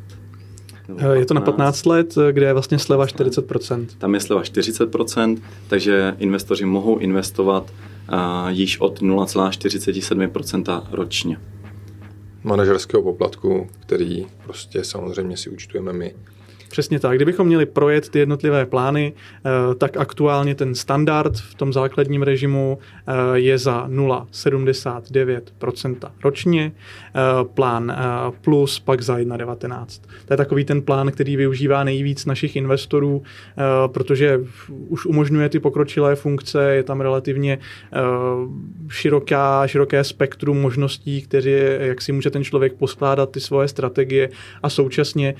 je 1.13 1.25
to 1.25 1.33
na 1.33 1.41
15 1.41 1.85
let, 1.85 2.15
kde 2.31 2.45
je 2.45 2.53
vlastně 2.53 2.79
sleva 2.79 3.05
40%. 3.05 3.85
Tam 3.97 4.13
je 4.13 4.19
sleva 4.19 4.41
40%, 4.41 5.37
takže 5.67 6.15
investoři 6.19 6.65
mohou 6.65 6.97
investovat 6.97 7.63
uh, 7.63 8.49
již 8.49 8.79
od 8.79 9.01
0,47% 9.01 10.83
ročně. 10.91 11.37
Manažerského 12.43 13.03
poplatku, 13.03 13.69
který 13.79 14.27
prostě 14.43 14.83
samozřejmě 14.83 15.37
si 15.37 15.49
účtujeme 15.49 15.93
my. 15.93 16.15
Přesně 16.69 16.99
tak. 16.99 17.15
Kdybychom 17.15 17.47
měli 17.47 17.65
projet 17.65 18.09
ty 18.09 18.19
jednotlivé 18.19 18.65
plány, 18.65 19.13
eh, 19.13 19.49
tak 19.75 19.97
aktuálně 19.97 20.55
ten 20.55 20.75
standard 20.75 21.37
v 21.37 21.55
tom 21.55 21.73
základním 21.73 22.23
režimu 22.23 22.77
eh, 23.07 23.13
je 23.33 23.57
za 23.57 23.87
0,79% 23.87 26.11
ročně, 26.23 26.71
eh, 26.71 26.73
plán 27.53 27.95
plus 28.41 28.79
pak 28.79 29.01
za 29.01 29.17
1,19. 29.17 30.01
To 30.25 30.33
je 30.33 30.37
takový 30.37 30.65
ten 30.65 30.81
plán, 30.81 31.11
který 31.11 31.35
využívá 31.35 31.83
nejvíc 31.83 32.25
našich 32.25 32.55
investorů, 32.55 33.23
protože 33.87 34.39
už 34.87 35.05
umožňuje 35.05 35.49
ty 35.49 35.59
pokročilé 35.59 36.15
funkce, 36.15 36.75
je 36.75 36.83
tam 36.83 37.01
relativně 37.01 37.59
široká, 38.89 39.67
široké 39.67 40.03
spektrum 40.03 40.61
možností, 40.61 41.21
které, 41.21 41.77
jak 41.81 42.01
si 42.01 42.11
může 42.11 42.29
ten 42.29 42.43
člověk 42.43 42.73
poskládat 42.73 43.31
ty 43.31 43.39
svoje 43.39 43.67
strategie 43.67 44.29
a 44.63 44.69
současně 44.69 45.35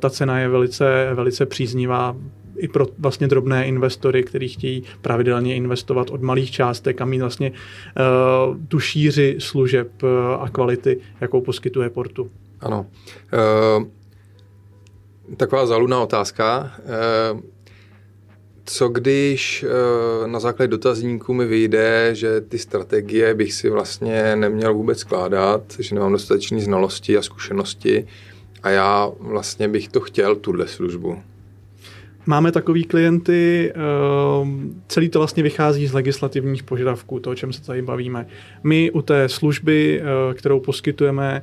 ta 0.00 0.10
cena 0.10 0.40
je 0.40 0.45
velice, 0.48 1.10
velice 1.14 1.46
příznivá 1.46 2.16
i 2.58 2.68
pro 2.68 2.86
vlastně 2.98 3.28
drobné 3.28 3.66
investory, 3.66 4.22
kteří 4.22 4.48
chtějí 4.48 4.82
pravidelně 5.02 5.54
investovat 5.54 6.10
od 6.10 6.22
malých 6.22 6.50
částek 6.50 7.00
a 7.00 7.04
mít 7.04 7.20
vlastně 7.20 7.50
uh, 7.50 8.56
tu 8.68 8.80
šíři 8.80 9.36
služeb 9.38 10.02
uh, 10.02 10.10
a 10.40 10.48
kvality, 10.52 11.00
jakou 11.20 11.40
poskytuje 11.40 11.90
Portu. 11.90 12.30
Ano. 12.60 12.86
Uh, 13.78 13.84
taková 15.36 15.66
zaludná 15.66 16.00
otázka. 16.00 16.72
Uh, 17.34 17.40
co 18.64 18.88
když 18.88 19.64
uh, 19.64 20.26
na 20.26 20.40
základě 20.40 20.68
dotazníků 20.68 21.34
mi 21.34 21.46
vyjde, 21.46 22.10
že 22.12 22.40
ty 22.40 22.58
strategie 22.58 23.34
bych 23.34 23.52
si 23.52 23.70
vlastně 23.70 24.36
neměl 24.36 24.74
vůbec 24.74 24.98
skládat, 24.98 25.62
že 25.78 25.94
nemám 25.94 26.12
dostatečné 26.12 26.60
znalosti 26.60 27.16
a 27.16 27.22
zkušenosti, 27.22 28.06
a 28.66 28.70
já 28.70 29.12
vlastně 29.20 29.68
bych 29.68 29.88
to 29.88 30.00
chtěl, 30.00 30.36
tuhle 30.36 30.68
službu. 30.68 31.22
Máme 32.26 32.52
takový 32.52 32.84
klienty, 32.84 33.72
ehm, 33.74 34.82
celý 34.88 35.08
to 35.08 35.18
vlastně 35.18 35.42
vychází 35.42 35.86
z 35.86 35.92
legislativních 35.92 36.62
požadavků, 36.62 37.20
to, 37.20 37.30
o 37.30 37.34
čem 37.34 37.52
se 37.52 37.62
tady 37.62 37.82
bavíme. 37.82 38.26
My 38.64 38.90
u 38.90 39.02
té 39.02 39.28
služby, 39.28 40.00
eh, 40.00 40.34
kterou 40.34 40.60
poskytujeme, 40.60 41.42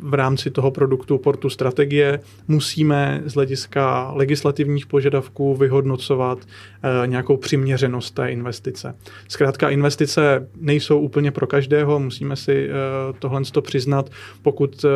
v 0.00 0.14
rámci 0.14 0.50
toho 0.50 0.70
produktu 0.70 1.18
portu 1.18 1.50
strategie 1.50 2.20
musíme 2.48 3.22
z 3.24 3.34
hlediska 3.34 4.10
legislativních 4.14 4.86
požadavků 4.86 5.54
vyhodnocovat 5.54 6.38
eh, 6.42 7.06
nějakou 7.06 7.36
přiměřenost 7.36 8.14
té 8.14 8.30
investice. 8.30 8.94
Zkrátka 9.28 9.70
investice 9.70 10.48
nejsou 10.60 11.00
úplně 11.00 11.30
pro 11.30 11.46
každého, 11.46 11.98
musíme 11.98 12.36
si 12.36 12.68
eh, 12.68 12.72
tohle 13.18 13.42
to 13.52 13.62
přiznat. 13.62 14.10
Pokud 14.42 14.84
eh, 14.84 14.88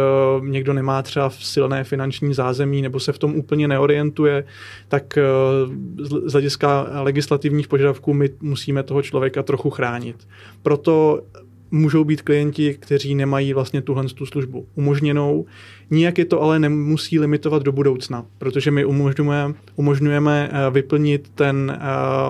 někdo 0.49 0.72
nemá 0.72 1.02
třeba 1.02 1.30
silné 1.30 1.84
finanční 1.84 2.34
zázemí 2.34 2.82
nebo 2.82 3.00
se 3.00 3.12
v 3.12 3.18
tom 3.18 3.34
úplně 3.34 3.68
neorientuje, 3.68 4.31
tak 4.88 5.18
z 6.26 6.32
hlediska 6.32 6.86
legislativních 7.02 7.68
požadavků 7.68 8.14
my 8.14 8.30
musíme 8.40 8.82
toho 8.82 9.02
člověka 9.02 9.42
trochu 9.42 9.70
chránit. 9.70 10.28
Proto 10.62 11.22
můžou 11.70 12.04
být 12.04 12.22
klienti, 12.22 12.74
kteří 12.74 13.14
nemají 13.14 13.52
vlastně 13.52 13.82
tuhle 13.82 14.04
tu 14.04 14.26
službu 14.26 14.66
umožněnou. 14.74 15.46
Nijak 15.92 16.18
je 16.18 16.25
to 16.25 16.42
ale 16.42 16.58
nemusí 16.58 17.18
limitovat 17.18 17.62
do 17.62 17.72
budoucna, 17.72 18.25
protože 18.38 18.70
my 18.70 18.84
umožňujeme, 18.84 19.54
umožňujeme 19.76 20.50
eh, 20.52 20.70
vyplnit 20.70 21.30
ten 21.34 21.78
eh, 21.80 21.84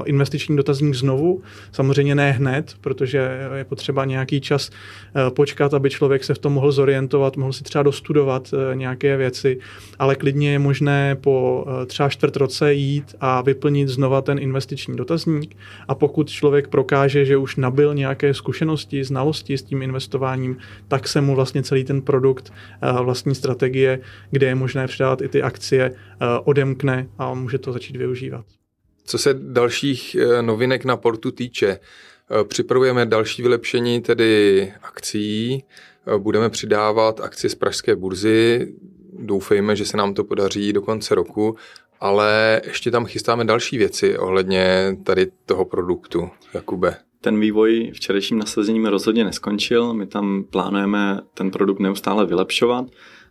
investiční 0.05 0.57
dotazník 0.57 0.95
znovu. 0.95 1.43
Samozřejmě 1.73 2.15
ne 2.15 2.33
hned, 2.33 2.75
protože 2.81 3.49
je 3.55 3.65
potřeba 3.65 4.05
nějaký 4.05 4.41
čas 4.41 4.71
eh, 4.71 5.31
počkat, 5.31 5.75
aby 5.75 5.91
člověk 5.91 6.25
se 6.25 6.35
v 6.35 6.39
tom 6.39 6.53
mohl 6.53 6.73
zorientovat, 6.73 7.37
mohl 7.37 7.53
si 7.53 7.65
třeba 7.65 7.83
dostudovat 7.83 8.55
nějaké 8.75 9.17
věci, 9.17 9.59
ale 9.99 10.15
klidně 10.15 10.53
je 10.53 10.59
možné 10.59 11.17
po 11.21 11.67
třeba 11.87 12.09
čtvrt 12.09 12.37
roce 12.37 12.75
jít 12.75 13.15
a 13.21 13.43
vyplnit 13.43 13.89
znova 13.89 14.23
ten 14.23 14.39
investiční 14.39 14.97
dotazník 14.97 15.57
a 15.89 15.95
pokud 15.95 16.31
člověk 16.31 16.69
prokáže, 16.69 17.25
že 17.25 17.37
už 17.37 17.57
nabil 17.57 17.95
nějaké 17.95 18.35
zkušenosti, 18.35 19.05
znalosti 19.05 19.59
s 19.59 19.63
tím 19.63 19.83
investováním, 19.83 20.57
tak 20.89 21.09
se 21.09 21.21
mu 21.21 21.35
vlastně 21.35 21.63
celý 21.63 21.85
ten 21.85 22.03
produkt 22.03 22.53
vlastní 23.03 23.35
strategie 23.35 23.52
strategie, 23.53 24.01
kde 24.31 24.47
je 24.47 24.55
možné 24.55 24.87
předávat 24.87 25.23
i 25.23 25.29
ty 25.29 25.43
akcie, 25.43 25.85
eh, 25.85 26.27
odemkne 26.45 27.09
a 27.19 27.35
může 27.35 27.59
to 27.59 27.73
začít 27.73 27.97
využívat. 27.97 28.45
Co 29.05 29.19
se 29.19 29.35
dalších 29.35 30.15
eh, 30.15 30.43
novinek 30.43 30.85
na 30.85 30.97
portu 30.97 31.31
týče, 31.31 31.69
eh, 31.69 32.45
připravujeme 32.45 33.07
další 33.07 33.43
vylepšení 33.43 34.01
tedy 34.01 34.73
akcí, 34.83 35.65
budeme 36.19 36.51
přidávat 36.51 37.21
akcie 37.21 37.51
z 37.51 37.55
pražské 37.55 37.97
burzy, 37.97 38.75
doufejme, 39.19 39.77
že 39.77 39.85
se 39.85 39.97
nám 39.97 40.15
to 40.15 40.25
podaří 40.25 40.73
do 40.73 40.83
konce 40.83 41.15
roku, 41.15 41.57
ale 42.01 42.61
ještě 42.65 42.91
tam 42.91 43.07
chystáme 43.07 43.45
další 43.45 43.79
věci 43.79 44.19
ohledně 44.19 44.97
tady 45.05 45.27
toho 45.47 45.65
produktu, 45.65 46.31
Jakube. 46.55 46.97
Ten 47.21 47.41
vývoj 47.41 47.91
včerejším 47.95 48.39
nasazením 48.39 48.87
rozhodně 48.87 49.25
neskončil, 49.25 49.95
my 49.95 50.07
tam 50.07 50.45
plánujeme 50.51 51.21
ten 51.35 51.51
produkt 51.51 51.79
neustále 51.79 52.27
vylepšovat 52.27 52.87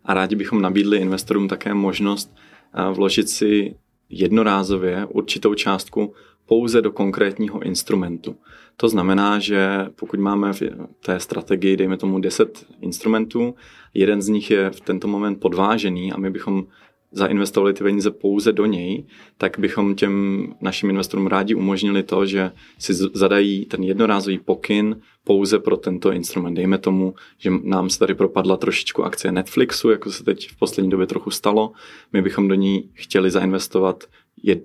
a 0.05 0.13
rádi 0.13 0.35
bychom 0.35 0.61
nabídli 0.61 0.97
investorům 0.97 1.47
také 1.47 1.73
možnost 1.73 2.35
eh, 2.35 2.93
vložit 2.93 3.29
si 3.29 3.75
jednorázově 4.09 5.05
určitou 5.05 5.53
částku 5.53 6.13
pouze 6.45 6.81
do 6.81 6.91
konkrétního 6.91 7.61
instrumentu. 7.61 8.35
To 8.77 8.89
znamená, 8.89 9.39
že 9.39 9.87
pokud 9.95 10.19
máme 10.19 10.53
v 10.53 10.61
té 11.05 11.19
strategii, 11.19 11.77
dejme 11.77 11.97
tomu 11.97 12.19
10 12.19 12.65
instrumentů, 12.81 13.55
jeden 13.93 14.21
z 14.21 14.27
nich 14.27 14.51
je 14.51 14.69
v 14.69 14.81
tento 14.81 15.07
moment 15.07 15.39
podvážený 15.39 16.13
a 16.13 16.17
my 16.17 16.29
bychom 16.29 16.63
zainvestovali 17.11 17.73
ty 17.73 17.83
peníze 17.83 18.11
pouze 18.11 18.51
do 18.51 18.65
něj, 18.65 19.05
tak 19.37 19.59
bychom 19.59 19.95
těm 19.95 20.47
našim 20.61 20.89
investorům 20.89 21.27
rádi 21.27 21.55
umožnili 21.55 22.03
to, 22.03 22.25
že 22.25 22.51
si 22.79 22.93
zadají 22.93 23.65
ten 23.65 23.83
jednorázový 23.83 24.37
pokyn 24.37 25.01
pouze 25.23 25.59
pro 25.59 25.77
tento 25.77 26.11
instrument. 26.11 26.53
Dejme 26.53 26.77
tomu, 26.77 27.13
že 27.37 27.51
nám 27.63 27.89
se 27.89 27.99
tady 27.99 28.13
propadla 28.13 28.57
trošičku 28.57 29.03
akcie 29.03 29.31
Netflixu, 29.31 29.89
jako 29.89 30.11
se 30.11 30.23
teď 30.23 30.49
v 30.49 30.59
poslední 30.59 30.89
době 30.89 31.07
trochu 31.07 31.31
stalo. 31.31 31.71
My 32.13 32.21
bychom 32.21 32.47
do 32.47 32.55
ní 32.55 32.89
chtěli 32.93 33.31
zainvestovat 33.31 34.03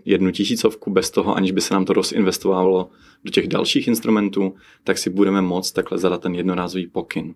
jednu 0.05 0.31
tisícovku 0.31 0.91
bez 0.91 1.11
toho, 1.11 1.37
aniž 1.37 1.53
by 1.53 1.61
se 1.61 1.75
nám 1.75 1.85
to 1.85 1.93
rozinvestovalo 1.93 2.91
do 3.25 3.31
těch 3.31 3.49
dalších 3.49 3.89
instrumentů, 3.89 4.55
tak 4.85 4.99
si 4.99 5.11
budeme 5.11 5.43
moct 5.43 5.73
takhle 5.73 5.99
zadat 5.99 6.23
ten 6.23 6.35
jednorázový 6.35 6.87
pokyn. 6.87 7.35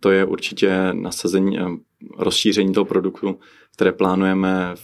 To 0.00 0.10
je 0.10 0.24
určitě 0.24 0.78
nasazení, 0.92 1.58
rozšíření 2.18 2.72
toho 2.72 2.84
produktu, 2.84 3.38
které 3.72 3.92
plánujeme, 3.92 4.74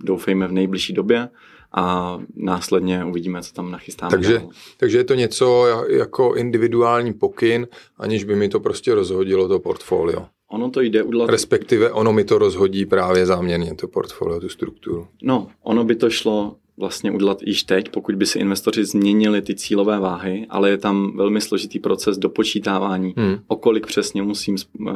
doufejme, 0.00 0.48
v 0.48 0.52
nejbližší 0.52 0.92
době 0.92 1.28
a 1.76 2.18
následně 2.36 3.04
uvidíme, 3.04 3.42
co 3.42 3.52
tam 3.52 3.70
nachystáme. 3.70 4.10
Takže, 4.10 4.42
takže 4.76 4.98
je 4.98 5.04
to 5.04 5.14
něco 5.14 5.66
jako 5.88 6.34
individuální 6.34 7.12
pokyn, 7.12 7.66
aniž 7.98 8.24
by 8.24 8.36
mi 8.36 8.48
to 8.48 8.60
prostě 8.60 8.94
rozhodilo 8.94 9.48
to 9.48 9.58
portfolio. 9.58 10.26
Ono 10.50 10.70
to 10.70 10.80
jde 10.80 11.02
udělat... 11.02 11.30
Respektive 11.30 11.92
ono 11.92 12.12
mi 12.12 12.24
to 12.24 12.38
rozhodí 12.38 12.86
právě 12.86 13.26
záměrně, 13.26 13.74
to 13.74 13.88
portfolio, 13.88 14.40
tu 14.40 14.48
strukturu. 14.48 15.06
No, 15.22 15.48
ono 15.62 15.84
by 15.84 15.96
to 15.96 16.10
šlo 16.10 16.56
vlastně 16.76 17.10
udělat 17.10 17.42
již 17.42 17.62
teď, 17.62 17.88
pokud 17.88 18.14
by 18.14 18.26
si 18.26 18.38
investoři 18.38 18.84
změnili 18.84 19.42
ty 19.42 19.54
cílové 19.54 20.00
váhy, 20.00 20.46
ale 20.50 20.70
je 20.70 20.78
tam 20.78 21.16
velmi 21.16 21.40
složitý 21.40 21.78
proces 21.78 22.18
dopočítávání, 22.18 23.14
hmm. 23.16 23.38
o 23.46 23.56
kolik 23.56 23.86
přesně 23.86 24.22
musím 24.22 24.56
eh, 24.88 24.92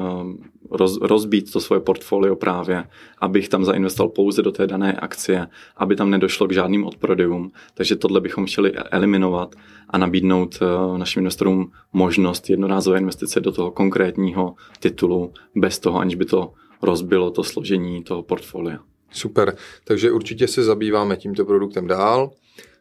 roz, 0.70 0.98
rozbít 1.00 1.52
to 1.52 1.60
svoje 1.60 1.80
portfolio 1.80 2.36
právě, 2.36 2.84
abych 3.18 3.48
tam 3.48 3.64
zainvestoval 3.64 4.08
pouze 4.08 4.42
do 4.42 4.52
té 4.52 4.66
dané 4.66 4.92
akcie, 4.92 5.46
aby 5.76 5.96
tam 5.96 6.10
nedošlo 6.10 6.48
k 6.48 6.52
žádným 6.52 6.84
odprodejům. 6.84 7.52
Takže 7.74 7.96
tohle 7.96 8.20
bychom 8.20 8.46
chtěli 8.46 8.72
eliminovat 8.72 9.54
a 9.90 9.98
nabídnout 9.98 10.58
eh, 10.62 10.98
našim 10.98 11.20
investorům 11.20 11.72
možnost 11.92 12.50
jednorázové 12.50 12.98
investice 12.98 13.40
do 13.40 13.52
toho 13.52 13.70
konkrétního 13.70 14.54
titulu 14.80 15.32
bez 15.54 15.78
toho, 15.78 15.98
aniž 15.98 16.14
by 16.14 16.24
to 16.24 16.52
rozbilo 16.82 17.30
to 17.30 17.44
složení 17.44 18.04
toho 18.04 18.22
portfolia. 18.22 18.78
Super, 19.12 19.56
takže 19.84 20.12
určitě 20.12 20.48
se 20.48 20.62
zabýváme 20.62 21.16
tímto 21.16 21.44
produktem 21.44 21.86
dál. 21.86 22.30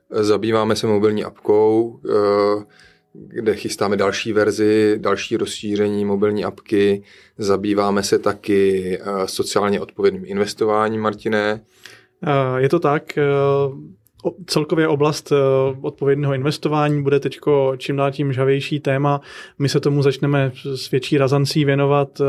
Zabýváme 0.10 0.76
se 0.76 0.88
mobilní 0.88 1.24
apkou, 1.24 2.00
eh, 2.06 2.66
kde 3.14 3.56
chystáme 3.56 3.98
další 3.98 4.34
verzi, 4.34 4.96
další 4.98 5.38
rozšíření 5.38 6.06
mobilní 6.06 6.46
apky. 6.46 7.04
Zabýváme 7.38 8.04
se 8.04 8.20
taky 8.20 8.98
eh, 9.02 9.28
sociálně 9.28 9.82
odpovědným 9.82 10.24
investováním, 10.26 11.02
Martine. 11.02 11.62
Eh, 12.24 12.62
je 12.62 12.70
to 12.70 12.80
tak 12.80 13.04
celkově 14.46 14.88
oblast 14.88 15.32
eh, 15.32 15.36
odpovědného 15.82 16.34
investování 16.34 17.04
bude 17.04 17.20
teď 17.20 17.40
čím 17.78 17.96
dál 17.96 18.12
tím 18.12 18.34
žavější 18.34 18.80
téma. 18.80 19.22
My 19.60 19.70
se 19.70 19.80
tomu 19.80 20.04
začneme 20.04 20.52
s 20.76 20.92
větší 20.92 21.18
razancí 21.18 21.66
věnovat 21.66 22.22
eh, 22.22 22.26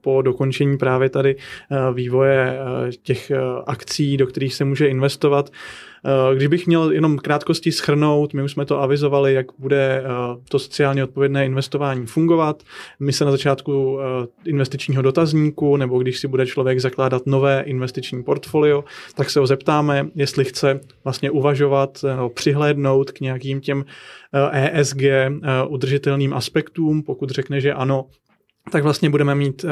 po 0.00 0.22
dokončení 0.22 0.78
právě 0.78 1.10
tady 1.10 1.36
eh, 1.36 1.76
vývoje 1.94 2.58
těch 3.02 3.32
akcí, 3.66 4.16
do 4.16 4.26
kterých 4.26 4.54
se 4.54 4.64
může 4.64 4.88
investovat. 4.88 5.50
Eh, 6.04 6.34
když 6.34 6.48
bych 6.48 6.66
měl 6.66 6.90
jenom 6.90 7.18
krátkosti 7.18 7.72
schrnout, 7.72 8.34
my 8.34 8.42
už 8.42 8.52
jsme 8.52 8.64
to 8.64 8.80
avizovali, 8.80 9.34
jak 9.34 9.46
bude 9.58 10.02
eh, 10.04 10.08
to 10.48 10.58
sociálně 10.58 11.04
odpovědné 11.04 11.46
investování 11.46 12.06
fungovat. 12.06 12.62
My 13.00 13.12
se 13.12 13.24
na 13.24 13.30
začátku 13.30 13.98
eh, 14.00 14.26
investičního 14.50 15.02
dotazníku, 15.02 15.76
nebo 15.76 15.98
když 15.98 16.18
si 16.18 16.28
bude 16.28 16.46
člověk 16.46 16.80
zakládat 16.80 17.26
nové 17.26 17.62
investiční 17.66 18.22
portfolio, 18.22 18.84
tak 19.14 19.30
se 19.30 19.40
ho 19.40 19.46
zeptáme, 19.46 20.06
jestli 20.14 20.44
chce 20.44 20.80
vlastně 21.04 21.30
uvažovat 21.30 22.04
nebo 22.16 22.28
přihlédnout 22.28 23.10
k 23.10 23.20
nějakým 23.20 23.60
těm 23.60 23.84
ESG 24.52 25.02
e 25.02 25.30
udržitelným 25.68 26.34
aspektům. 26.34 27.02
Pokud 27.02 27.30
řekne, 27.30 27.60
že 27.60 27.72
ano, 27.72 28.06
tak 28.72 28.82
vlastně 28.82 29.10
budeme 29.10 29.34
mít 29.34 29.64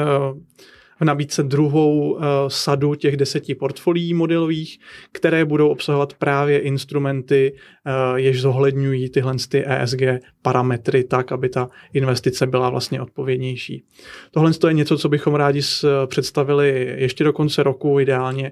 v 1.01 1.03
nabídce 1.03 1.43
druhou 1.43 2.11
uh, 2.11 2.21
sadu 2.47 2.95
těch 2.95 3.17
deseti 3.17 3.55
portfolií 3.55 4.13
modelových, 4.13 4.79
které 5.11 5.45
budou 5.45 5.69
obsahovat 5.69 6.13
právě 6.13 6.59
instrumenty, 6.59 7.53
uh, 7.53 8.15
jež 8.15 8.41
zohledňují 8.41 9.09
tyhle 9.09 9.35
ty 9.49 9.63
ESG 9.67 10.01
parametry 10.41 11.03
tak, 11.03 11.31
aby 11.31 11.49
ta 11.49 11.69
investice 11.93 12.47
byla 12.47 12.69
vlastně 12.69 13.01
odpovědnější. 13.01 13.85
Tohle 14.31 14.51
je 14.67 14.73
něco, 14.73 14.97
co 14.97 15.09
bychom 15.09 15.35
rádi 15.35 15.61
představili 16.05 16.95
ještě 16.97 17.23
do 17.23 17.33
konce 17.33 17.63
roku, 17.63 17.99
ideálně 17.99 18.51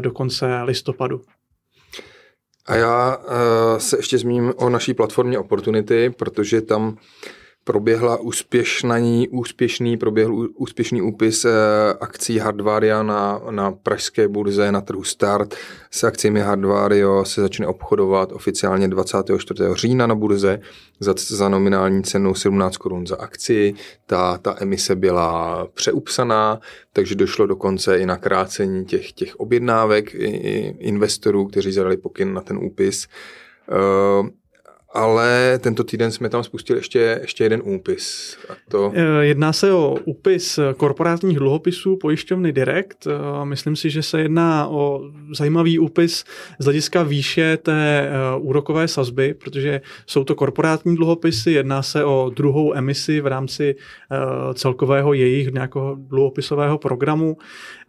do 0.00 0.10
konce 0.10 0.62
listopadu. 0.62 1.20
A 2.66 2.76
já 2.76 3.16
uh, 3.16 3.24
se 3.78 3.96
ještě 3.96 4.18
zmíním 4.18 4.52
o 4.56 4.68
naší 4.68 4.94
platformě 4.94 5.38
Opportunity, 5.38 6.10
protože 6.10 6.60
tam 6.60 6.96
proběhla 7.64 8.16
úspěšný, 8.16 9.28
úspěšný, 9.28 9.96
proběhl 9.96 10.48
úspěšný 10.54 11.02
úpis 11.02 11.44
eh, 11.44 11.50
akcí 12.00 12.38
Hardvaria 12.38 13.02
na, 13.02 13.40
na 13.50 13.72
pražské 13.72 14.28
burze 14.28 14.72
na 14.72 14.80
trhu 14.80 15.04
Start. 15.04 15.54
S 15.90 16.04
akcemi 16.04 16.40
Hardvario 16.40 17.24
se 17.24 17.40
začne 17.40 17.66
obchodovat 17.66 18.32
oficiálně 18.32 18.88
24. 18.88 19.64
října 19.72 20.06
na 20.06 20.14
burze 20.14 20.60
za, 21.00 21.14
za 21.16 21.48
nominální 21.48 22.02
cenu 22.02 22.34
17 22.34 22.76
korun 22.76 23.06
za 23.06 23.16
akci. 23.16 23.74
Ta, 24.06 24.38
ta 24.38 24.56
emise 24.60 24.96
byla 24.96 25.66
přeupsaná, 25.74 26.60
takže 26.92 27.14
došlo 27.14 27.46
dokonce 27.46 27.98
i 27.98 28.06
na 28.06 28.16
krácení 28.16 28.84
těch, 28.84 29.12
těch 29.12 29.36
objednávek 29.40 30.14
investorů, 30.78 31.46
kteří 31.46 31.72
zadali 31.72 31.96
pokyn 31.96 32.34
na 32.34 32.40
ten 32.40 32.58
úpis. 32.58 33.06
Uh, 34.20 34.28
ale 34.92 35.58
tento 35.62 35.84
týden 35.84 36.12
jsme 36.12 36.28
tam 36.28 36.44
spustili 36.44 36.78
ještě, 36.78 37.18
ještě 37.20 37.44
jeden 37.44 37.62
úpis. 37.64 38.36
A 38.48 38.52
to... 38.68 38.92
Eh, 38.94 39.24
jedná 39.24 39.52
se 39.52 39.72
o 39.72 39.96
úpis 40.04 40.58
korporátních 40.76 41.38
dluhopisů 41.38 41.96
pojišťovny 41.96 42.52
Direct. 42.52 43.06
Eh, 43.06 43.44
myslím 43.44 43.76
si, 43.76 43.90
že 43.90 44.02
se 44.02 44.20
jedná 44.20 44.68
o 44.68 45.10
zajímavý 45.34 45.78
úpis 45.78 46.24
z 46.58 46.64
hlediska 46.64 47.02
výše 47.02 47.56
té 47.56 48.08
eh, 48.08 48.10
úrokové 48.38 48.88
sazby, 48.88 49.34
protože 49.34 49.80
jsou 50.06 50.24
to 50.24 50.34
korporátní 50.34 50.96
dluhopisy, 50.96 51.52
jedná 51.52 51.82
se 51.82 52.04
o 52.04 52.30
druhou 52.36 52.74
emisi 52.74 53.20
v 53.20 53.26
rámci 53.26 53.76
celkového 54.54 55.12
jejich 55.12 55.52
nějakého 55.52 55.96
dluhopisového 55.98 56.78
programu 56.78 57.36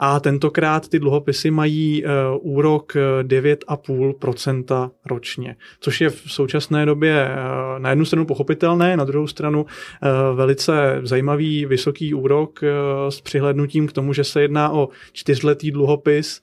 a 0.04 0.20
tentokrát 0.20 0.88
ty 0.88 1.00
dluhopisy 1.00 1.52
mají 1.52 2.04
úrok 2.40 2.94
9,5% 3.24 4.92
ročně, 5.06 5.56
což 5.80 6.02
je 6.02 6.10
v 6.10 6.22
současné 6.28 6.86
době 6.86 7.28
eh, 7.30 7.36
na 7.80 7.90
jednu 7.90 8.06
stranu 8.06 8.26
pochopitelné, 8.26 8.98
na 8.98 9.04
druhou 9.04 9.28
stranu 9.28 9.66
velice 10.36 11.00
zajímavý 11.04 11.66
vysoký 11.66 12.14
úrok 12.14 12.60
s 13.10 13.22
přihlednutím 13.22 13.88
k 13.88 13.92
tomu, 13.92 14.14
že 14.14 14.24
se 14.24 14.42
jedná 14.42 14.74
o 14.74 14.90
čtyřletý 15.14 15.72
dluhopis, 15.72 16.42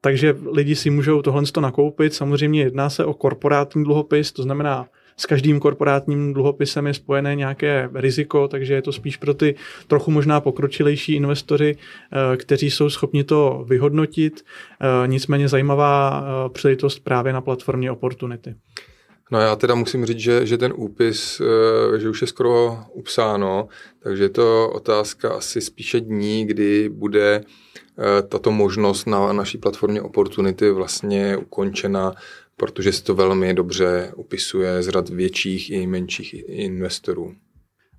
takže 0.00 0.36
lidi 0.52 0.74
si 0.76 0.90
můžou 0.90 1.22
tohle 1.22 1.42
nakoupit. 1.60 2.14
Samozřejmě 2.14 2.62
jedná 2.62 2.90
se 2.90 3.04
o 3.04 3.14
korporátní 3.14 3.84
dluhopis, 3.84 4.32
to 4.32 4.42
znamená 4.42 4.86
s 5.16 5.26
každým 5.26 5.60
korporátním 5.60 6.34
dluhopisem 6.34 6.86
je 6.86 6.94
spojené 6.94 7.34
nějaké 7.34 7.90
riziko, 7.94 8.48
takže 8.48 8.74
je 8.74 8.82
to 8.82 8.92
spíš 8.92 9.16
pro 9.16 9.34
ty 9.34 9.54
trochu 9.86 10.10
možná 10.10 10.40
pokročilejší 10.40 11.14
investory, 11.14 11.76
eh, 11.76 12.36
kteří 12.36 12.70
jsou 12.70 12.90
schopni 12.90 13.24
to 13.24 13.64
vyhodnotit. 13.68 14.44
Eh, 14.80 15.08
nicméně 15.08 15.48
zajímavá 15.48 16.24
eh, 16.24 16.48
příležitost 16.48 16.98
právě 16.98 17.32
na 17.32 17.40
platformě 17.40 17.90
Opportunity. 17.90 18.54
No 19.30 19.40
já 19.40 19.56
teda 19.56 19.74
musím 19.74 20.06
říct, 20.06 20.18
že, 20.18 20.46
že 20.46 20.58
ten 20.58 20.72
úpis, 20.76 21.42
že 21.98 22.08
už 22.08 22.20
je 22.20 22.26
skoro 22.26 22.78
upsáno, 22.92 23.68
takže 24.02 24.24
je 24.24 24.28
to 24.28 24.70
otázka 24.70 25.32
asi 25.32 25.60
spíše 25.60 26.00
dní, 26.00 26.46
kdy 26.46 26.88
bude 26.88 27.44
tato 28.28 28.50
možnost 28.50 29.06
na 29.06 29.32
naší 29.32 29.58
platformě 29.58 30.02
Opportunity 30.02 30.70
vlastně 30.70 31.36
ukončena 31.36 32.14
protože 32.56 32.92
se 32.92 33.04
to 33.04 33.14
velmi 33.14 33.54
dobře 33.54 34.12
upisuje 34.16 34.82
z 34.82 34.88
rad 34.88 35.08
větších 35.08 35.70
i 35.70 35.86
menších 35.86 36.34
investorů. 36.48 37.34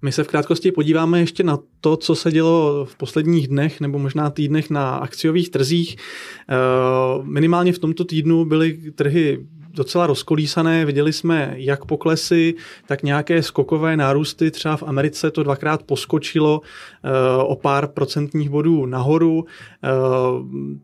My 0.02 0.12
se 0.12 0.24
v 0.24 0.28
krátkosti 0.28 0.72
podíváme 0.72 1.20
ještě 1.20 1.44
na 1.44 1.60
to, 1.82 1.98
co 1.98 2.16
se 2.16 2.32
dělo 2.32 2.86
v 2.86 2.96
posledních 2.96 3.48
dnech 3.48 3.82
nebo 3.82 4.00
možná 4.00 4.30
týdnech 4.30 4.70
na 4.70 4.96
akciových 4.96 5.50
trzích. 5.50 5.96
Eh, 5.98 6.56
minimálně 7.24 7.74
v 7.74 7.80
tomto 7.80 8.06
týdnu 8.06 8.46
byly 8.46 8.92
trhy 8.96 9.46
docela 9.76 10.08
rozkolísané. 10.08 10.86
Viděli 10.86 11.14
jsme 11.14 11.54
jak 11.56 11.86
poklesy, 11.86 12.56
tak 12.88 13.04
nějaké 13.04 13.44
skokové 13.44 13.98
nárůsty. 13.98 14.52
Třeba 14.52 14.78
v 14.78 14.84
Americe 14.84 15.32
to 15.32 15.44
dvakrát 15.44 15.84
poskočilo 15.84 16.62
eh, 17.04 17.10
o 17.44 17.56
pár 17.56 17.88
procentních 17.88 18.50
bodů 18.50 18.86
nahoru. 18.86 19.46
Eh, 19.84 19.90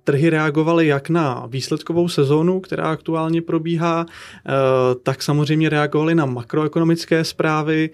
trhy 0.04 0.30
reagovaly 0.30 0.88
jak 0.88 1.10
na 1.10 1.46
výsledkovou 1.48 2.08
sezónu, 2.08 2.60
která 2.60 2.84
aktuálně 2.84 3.42
probíhá, 3.42 4.06
eh, 4.06 4.52
tak 5.04 5.24
samozřejmě 5.24 5.70
reagovaly 5.70 6.16
na 6.16 6.26
makroekonomické 6.26 7.24
zprávy. 7.24 7.90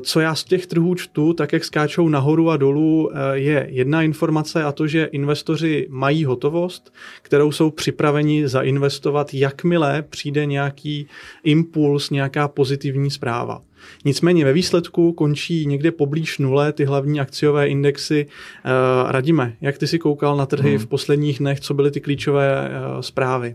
Co 0.00 0.20
já 0.20 0.34
z 0.34 0.44
těch 0.44 0.66
trhů 0.66 0.94
čtu, 0.94 1.32
tak 1.32 1.52
jak 1.52 1.64
skáčou 1.64 2.08
nahoru 2.08 2.50
a 2.50 2.56
dolů, 2.56 3.10
je 3.32 3.66
jedna 3.70 4.02
informace 4.02 4.64
a 4.64 4.72
to, 4.72 4.86
že 4.86 5.04
investoři 5.04 5.86
mají 5.90 6.24
hotovost, 6.24 6.92
kterou 7.22 7.52
jsou 7.52 7.70
připraveni 7.70 8.48
zainvestovat, 8.48 9.34
jakmile 9.34 10.04
přijde 10.10 10.46
nějaký 10.46 11.06
impuls, 11.44 12.10
nějaká 12.10 12.48
pozitivní 12.48 13.10
zpráva. 13.10 13.62
Nicméně 14.04 14.44
ve 14.44 14.52
výsledku 14.52 15.12
končí 15.12 15.66
někde 15.66 15.90
poblíž 15.90 16.38
nule 16.38 16.72
ty 16.72 16.84
hlavní 16.84 17.20
akciové 17.20 17.68
indexy. 17.68 18.26
Uh, 18.26 19.10
radíme, 19.10 19.56
jak 19.60 19.78
ty 19.78 19.86
si 19.86 19.98
koukal 19.98 20.36
na 20.36 20.46
trhy 20.46 20.70
hmm. 20.70 20.78
v 20.78 20.86
posledních 20.86 21.38
dnech, 21.38 21.60
co 21.60 21.74
byly 21.74 21.90
ty 21.90 22.00
klíčové 22.00 22.70
zprávy? 23.00 23.54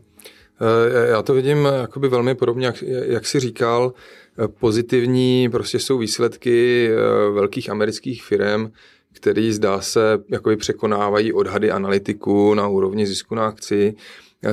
Já 1.10 1.22
to 1.22 1.34
vidím 1.34 1.66
jakoby 1.66 2.08
velmi 2.08 2.36
podobně, 2.36 2.66
jak, 2.66 2.84
jak 3.06 3.26
jsi 3.26 3.40
říkal. 3.40 3.94
Pozitivní 4.60 5.50
prostě 5.50 5.80
jsou 5.80 5.98
výsledky 5.98 6.90
velkých 7.34 7.70
amerických 7.70 8.24
firm, 8.24 8.72
který 9.14 9.52
zdá 9.52 9.82
se 9.82 10.20
jakoby 10.30 10.58
překonávají 10.58 11.34
odhady 11.34 11.72
analytiků 11.72 12.54
na 12.54 12.68
úrovni 12.68 13.08
zisku 13.08 13.36
na 13.36 13.48
akci. 13.48 13.96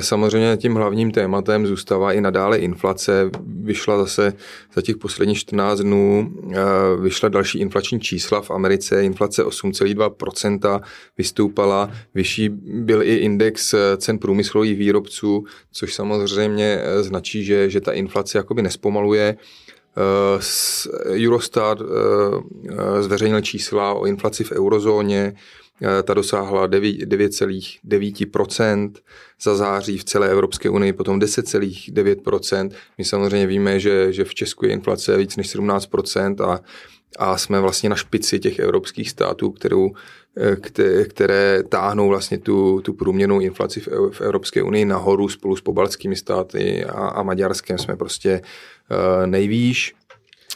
Samozřejmě 0.00 0.56
tím 0.56 0.74
hlavním 0.74 1.10
tématem 1.10 1.66
zůstává 1.66 2.12
i 2.12 2.20
nadále 2.20 2.58
inflace. 2.58 3.30
Vyšla 3.46 3.98
zase 3.98 4.32
za 4.74 4.82
těch 4.82 4.96
posledních 4.96 5.38
14 5.38 5.80
dnů, 5.80 6.32
eh, 6.52 6.56
vyšla 7.00 7.28
další 7.28 7.58
inflační 7.58 8.00
čísla 8.00 8.40
v 8.40 8.50
Americe, 8.50 9.04
inflace 9.04 9.44
8,2% 9.44 10.80
vystoupala, 11.18 11.90
vyšší 12.14 12.48
byl 12.64 13.02
i 13.02 13.16
index 13.16 13.74
eh, 13.74 13.96
cen 13.96 14.18
průmyslových 14.18 14.78
výrobců, 14.78 15.44
což 15.72 15.94
samozřejmě 15.94 16.78
eh, 16.82 17.02
značí, 17.02 17.44
že, 17.44 17.70
že 17.70 17.80
ta 17.80 17.92
inflace 17.92 18.38
jakoby 18.38 18.62
nespomaluje. 18.62 19.36
Eurostat 21.04 21.78
zveřejnil 23.00 23.40
čísla 23.40 23.94
o 23.94 24.06
inflaci 24.06 24.44
v 24.44 24.52
eurozóně, 24.52 25.34
Eh, 25.82 26.02
ta 26.02 26.14
dosáhla 26.14 26.66
9,9% 26.66 28.92
za 29.40 29.56
září 29.56 29.98
v 29.98 30.04
celé 30.04 30.30
Evropské 30.30 30.70
unii, 30.70 30.92
potom 30.92 31.18
10,9%. 31.18 32.70
My 32.98 33.04
samozřejmě 33.04 33.46
víme, 33.46 33.80
že, 33.80 34.12
že 34.12 34.24
v 34.24 34.34
Česku 34.34 34.66
je 34.66 34.72
inflace 34.72 35.16
víc 35.16 35.36
než 35.36 35.56
17% 35.56 36.40
a, 36.40 36.60
a 37.18 37.38
jsme 37.38 37.60
vlastně 37.60 37.88
na 37.88 37.96
špici 37.96 38.38
těch 38.38 38.58
evropských 38.58 39.10
států, 39.10 39.50
kterou, 39.50 39.92
eh, 40.36 40.56
které, 41.04 41.62
táhnou 41.62 42.08
vlastně 42.08 42.38
tu, 42.38 42.80
tu 42.80 42.92
průměrnou 42.92 43.40
inflaci 43.40 43.80
v, 43.80 44.20
Evropské 44.20 44.62
unii 44.62 44.84
nahoru 44.84 45.28
spolu 45.28 45.56
s 45.56 45.60
pobaltskými 45.60 46.16
státy 46.16 46.84
a, 46.84 47.08
a 47.08 47.22
Maďarskem 47.22 47.78
jsme 47.78 47.96
prostě 47.96 48.40
uh, 48.40 49.26
nejvýš. 49.26 49.94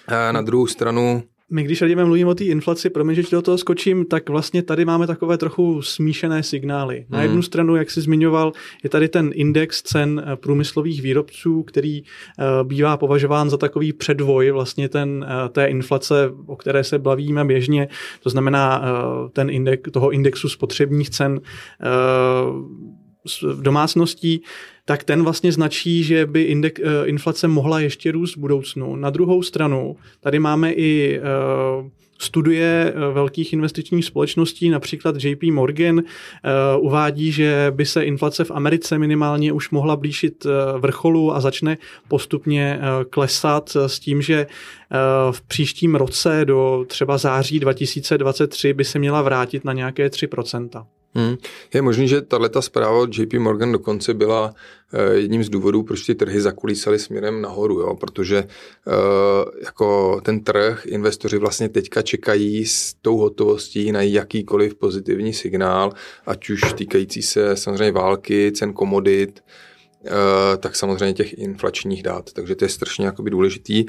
A 0.06 0.32
na 0.32 0.42
druhou 0.42 0.66
stranu 0.66 1.22
my 1.52 1.62
když 1.62 1.82
radíme 1.82 2.04
mluvím 2.04 2.28
o 2.28 2.34
té 2.34 2.44
inflaci, 2.44 2.90
promiň, 2.90 3.14
že 3.14 3.22
do 3.32 3.42
toho 3.42 3.58
skočím, 3.58 4.04
tak 4.04 4.28
vlastně 4.28 4.62
tady 4.62 4.84
máme 4.84 5.06
takové 5.06 5.38
trochu 5.38 5.82
smíšené 5.82 6.42
signály. 6.42 7.06
Na 7.10 7.22
jednu 7.22 7.34
hmm. 7.34 7.42
stranu, 7.42 7.76
jak 7.76 7.90
jsi 7.90 8.00
zmiňoval, 8.00 8.52
je 8.84 8.90
tady 8.90 9.08
ten 9.08 9.30
index 9.34 9.82
cen 9.82 10.22
eh, 10.26 10.36
průmyslových 10.36 11.02
výrobců, 11.02 11.62
který 11.62 12.02
uh, 12.02 12.68
bývá 12.68 12.96
považován 12.96 13.50
za 13.50 13.56
takový 13.56 13.92
předvoj 13.92 14.50
vlastně 14.50 14.88
ten, 14.88 15.26
uh, 15.28 15.48
té 15.48 15.66
inflace, 15.66 16.30
o 16.46 16.56
které 16.56 16.84
se 16.84 16.98
bavíme 16.98 17.44
běžně. 17.44 17.88
To 18.22 18.30
znamená 18.30 18.82
ten 19.32 19.50
index, 19.50 19.90
toho 19.90 20.10
indexu 20.10 20.48
spotřebních 20.48 21.10
cen 21.10 21.40
domácností, 23.60 24.42
tak 24.84 25.04
ten 25.04 25.22
vlastně 25.22 25.52
značí, 25.52 26.04
že 26.04 26.26
by 26.26 26.42
indek, 26.42 26.80
eh, 26.80 27.06
inflace 27.06 27.48
mohla 27.48 27.80
ještě 27.80 28.12
růst 28.12 28.36
v 28.36 28.40
budoucnu. 28.40 28.96
Na 28.96 29.10
druhou 29.10 29.42
stranu, 29.42 29.96
tady 30.20 30.38
máme 30.38 30.72
i 30.72 31.20
uh, 31.20 31.88
studie 32.18 32.94
eh, 32.94 33.12
velkých 33.12 33.52
investičních 33.52 34.04
společností, 34.04 34.70
například 34.70 35.24
JP 35.24 35.42
Morgan, 35.42 36.02
uvádí, 36.78 37.32
že 37.32 37.72
by 37.74 37.86
se 37.86 38.04
inflace 38.04 38.44
v 38.44 38.50
Americe 38.50 38.98
minimálně 38.98 39.52
už 39.52 39.70
mohla 39.70 39.96
blížit 39.96 40.46
vrcholu 40.78 41.34
a 41.34 41.40
začne 41.40 41.78
postupně 42.08 42.80
klesat 43.10 43.76
s 43.86 43.98
tím, 43.98 44.22
že 44.22 44.46
v 45.30 45.42
příštím 45.42 45.94
roce 45.94 46.44
do 46.44 46.84
třeba 46.88 47.18
září 47.18 47.60
2023 47.60 48.72
by 48.72 48.84
se 48.84 48.98
měla 48.98 49.22
vrátit 49.22 49.64
na 49.64 49.72
nějaké 49.72 50.08
3%. 50.08 50.84
Hmm. 51.14 51.36
Je 51.74 51.82
možný, 51.82 52.08
že 52.08 52.22
tato 52.22 52.62
zpráva 52.62 52.98
od 52.98 53.18
JP 53.18 53.34
Morgan 53.34 53.72
dokonce 53.72 54.14
byla 54.14 54.46
uh, 54.46 55.12
jedním 55.12 55.44
z 55.44 55.48
důvodů, 55.48 55.82
proč 55.82 56.06
ty 56.06 56.14
trhy 56.14 56.40
zakulísaly 56.40 56.98
směrem 56.98 57.42
nahoru, 57.42 57.80
jo? 57.80 57.94
protože 57.94 58.44
uh, 58.86 58.94
jako 59.64 60.20
ten 60.24 60.40
trh, 60.40 60.86
investoři 60.86 61.38
vlastně 61.38 61.68
teďka 61.68 62.02
čekají 62.02 62.66
s 62.66 62.94
tou 62.94 63.16
hotovostí 63.16 63.92
na 63.92 64.02
jakýkoliv 64.02 64.74
pozitivní 64.74 65.32
signál, 65.32 65.92
ať 66.26 66.50
už 66.50 66.72
týkající 66.72 67.22
se 67.22 67.56
samozřejmě 67.56 67.92
války, 67.92 68.52
cen 68.52 68.72
komodit, 68.72 69.44
uh, 70.00 70.10
tak 70.58 70.76
samozřejmě 70.76 71.14
těch 71.14 71.38
inflačních 71.38 72.02
dát. 72.02 72.32
Takže 72.32 72.54
to 72.54 72.64
je 72.64 72.68
strašně 72.68 73.12
důležitý. 73.30 73.84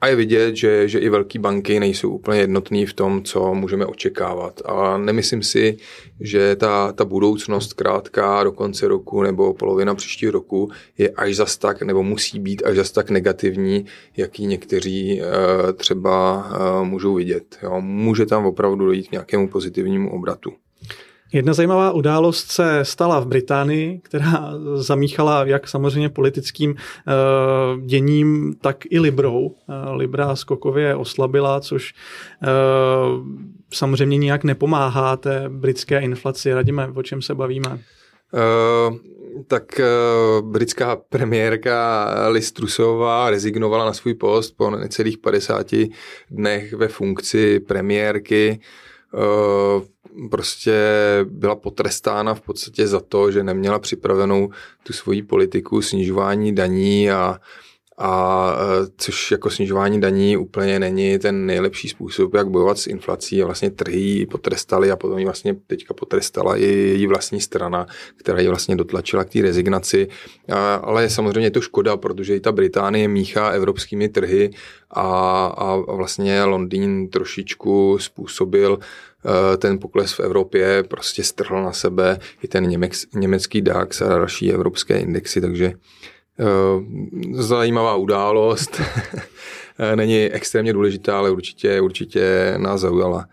A 0.00 0.06
je 0.06 0.16
vidět, 0.16 0.56
že, 0.56 0.88
že 0.88 0.98
i 0.98 1.08
velké 1.08 1.38
banky 1.38 1.80
nejsou 1.80 2.10
úplně 2.10 2.40
jednotné 2.40 2.86
v 2.86 2.92
tom, 2.92 3.22
co 3.22 3.54
můžeme 3.54 3.86
očekávat. 3.86 4.62
A 4.64 4.98
nemyslím 4.98 5.42
si, 5.42 5.76
že 6.20 6.56
ta, 6.56 6.92
ta 6.92 7.04
budoucnost 7.04 7.72
krátká 7.72 8.44
do 8.44 8.52
konce 8.52 8.88
roku 8.88 9.22
nebo 9.22 9.54
polovina 9.54 9.94
příštího 9.94 10.32
roku 10.32 10.70
je 10.98 11.10
až 11.10 11.36
zas 11.36 11.56
tak, 11.56 11.82
nebo 11.82 12.02
musí 12.02 12.40
být 12.40 12.62
až 12.66 12.76
zas 12.76 12.90
tak 12.90 13.10
negativní, 13.10 13.86
jaký 14.16 14.46
někteří 14.46 15.22
e, 15.22 15.24
třeba 15.72 16.46
e, 16.50 16.84
můžou 16.84 17.14
vidět. 17.14 17.58
Jo. 17.62 17.80
Může 17.80 18.26
tam 18.26 18.46
opravdu 18.46 18.84
dojít 18.86 19.08
k 19.08 19.12
nějakému 19.12 19.48
pozitivnímu 19.48 20.12
obratu. 20.12 20.52
Jedna 21.32 21.54
zajímavá 21.54 21.92
událost 21.92 22.50
se 22.50 22.84
stala 22.84 23.20
v 23.20 23.26
Británii, 23.26 24.00
která 24.04 24.52
zamíchala 24.74 25.44
jak 25.44 25.68
samozřejmě 25.68 26.08
politickým 26.08 26.70
uh, 26.70 27.80
děním, 27.86 28.54
tak 28.60 28.76
i 28.90 29.00
Librou. 29.00 29.46
Uh, 29.46 29.54
Libra 29.96 30.36
skokově 30.36 30.94
oslabila, 30.94 31.60
což 31.60 31.94
uh, 32.42 33.26
samozřejmě 33.72 34.18
nijak 34.18 34.44
nepomáhá 34.44 35.16
té 35.16 35.44
britské 35.48 36.00
inflaci. 36.00 36.54
Radíme, 36.54 36.88
o 36.94 37.02
čem 37.02 37.22
se 37.22 37.34
bavíme. 37.34 37.70
Uh, 37.70 38.96
tak 39.46 39.80
uh, 39.80 40.50
britská 40.50 40.96
premiérka 40.96 42.06
Liz 42.28 42.52
Trussová 42.52 43.30
rezignovala 43.30 43.84
na 43.84 43.92
svůj 43.92 44.14
post 44.14 44.50
po 44.56 44.70
necelých 44.70 45.18
50 45.18 45.66
dnech 46.30 46.72
ve 46.72 46.88
funkci 46.88 47.60
premiérky. 47.60 48.60
Uh, 48.60 48.87
prostě 50.30 50.74
byla 51.24 51.56
potrestána 51.56 52.34
v 52.34 52.40
podstatě 52.40 52.86
za 52.86 53.00
to, 53.00 53.30
že 53.30 53.42
neměla 53.42 53.78
připravenou 53.78 54.50
tu 54.82 54.92
svoji 54.92 55.22
politiku 55.22 55.82
snižování 55.82 56.54
daní 56.54 57.10
a, 57.10 57.40
a 57.98 58.52
což 58.96 59.30
jako 59.30 59.50
snižování 59.50 60.00
daní 60.00 60.36
úplně 60.36 60.78
není 60.78 61.18
ten 61.18 61.46
nejlepší 61.46 61.88
způsob, 61.88 62.34
jak 62.34 62.48
bojovat 62.48 62.78
s 62.78 62.86
inflací 62.86 63.42
a 63.42 63.46
vlastně 63.46 63.70
trhy 63.70 64.26
potrestali 64.30 64.90
a 64.90 64.96
potom 64.96 65.18
ji 65.18 65.24
vlastně 65.24 65.56
teďka 65.66 65.94
potrestala 65.94 66.56
i 66.56 66.64
její 66.64 67.06
vlastní 67.06 67.40
strana, 67.40 67.86
která 68.16 68.40
ji 68.40 68.48
vlastně 68.48 68.76
dotlačila 68.76 69.24
k 69.24 69.30
té 69.30 69.42
rezignaci. 69.42 70.08
A, 70.52 70.74
ale 70.74 71.02
je 71.02 71.10
samozřejmě 71.10 71.50
to 71.50 71.60
škoda, 71.60 71.96
protože 71.96 72.36
i 72.36 72.40
ta 72.40 72.52
Británie 72.52 73.08
míchá 73.08 73.50
evropskými 73.50 74.08
trhy 74.08 74.50
a, 74.90 75.02
a 75.46 75.76
vlastně 75.76 76.44
Londýn 76.44 77.08
trošičku 77.08 77.98
způsobil 78.00 78.78
Eh, 79.24 79.56
ten 79.56 79.78
pokles 79.78 80.12
v 80.12 80.20
Evropě 80.20 80.82
prostě 80.82 81.24
strhl 81.24 81.62
na 81.64 81.72
sebe 81.72 82.18
i 82.42 82.48
ten 82.48 82.68
německ, 82.68 82.94
německý 83.14 83.62
DAX 83.62 84.02
a 84.02 84.08
další 84.08 84.52
evropské 84.52 84.98
indexy, 84.98 85.40
takže 85.40 85.72
zajímavá 87.32 87.96
událost. 87.96 88.80
Eh, 89.78 89.96
není 89.96 90.18
extrémně 90.18 90.72
důležitá, 90.72 91.18
ale 91.18 91.30
určitě, 91.30 91.80
určitě 91.80 92.54
nás 92.58 92.80
zaujala. 92.80 93.26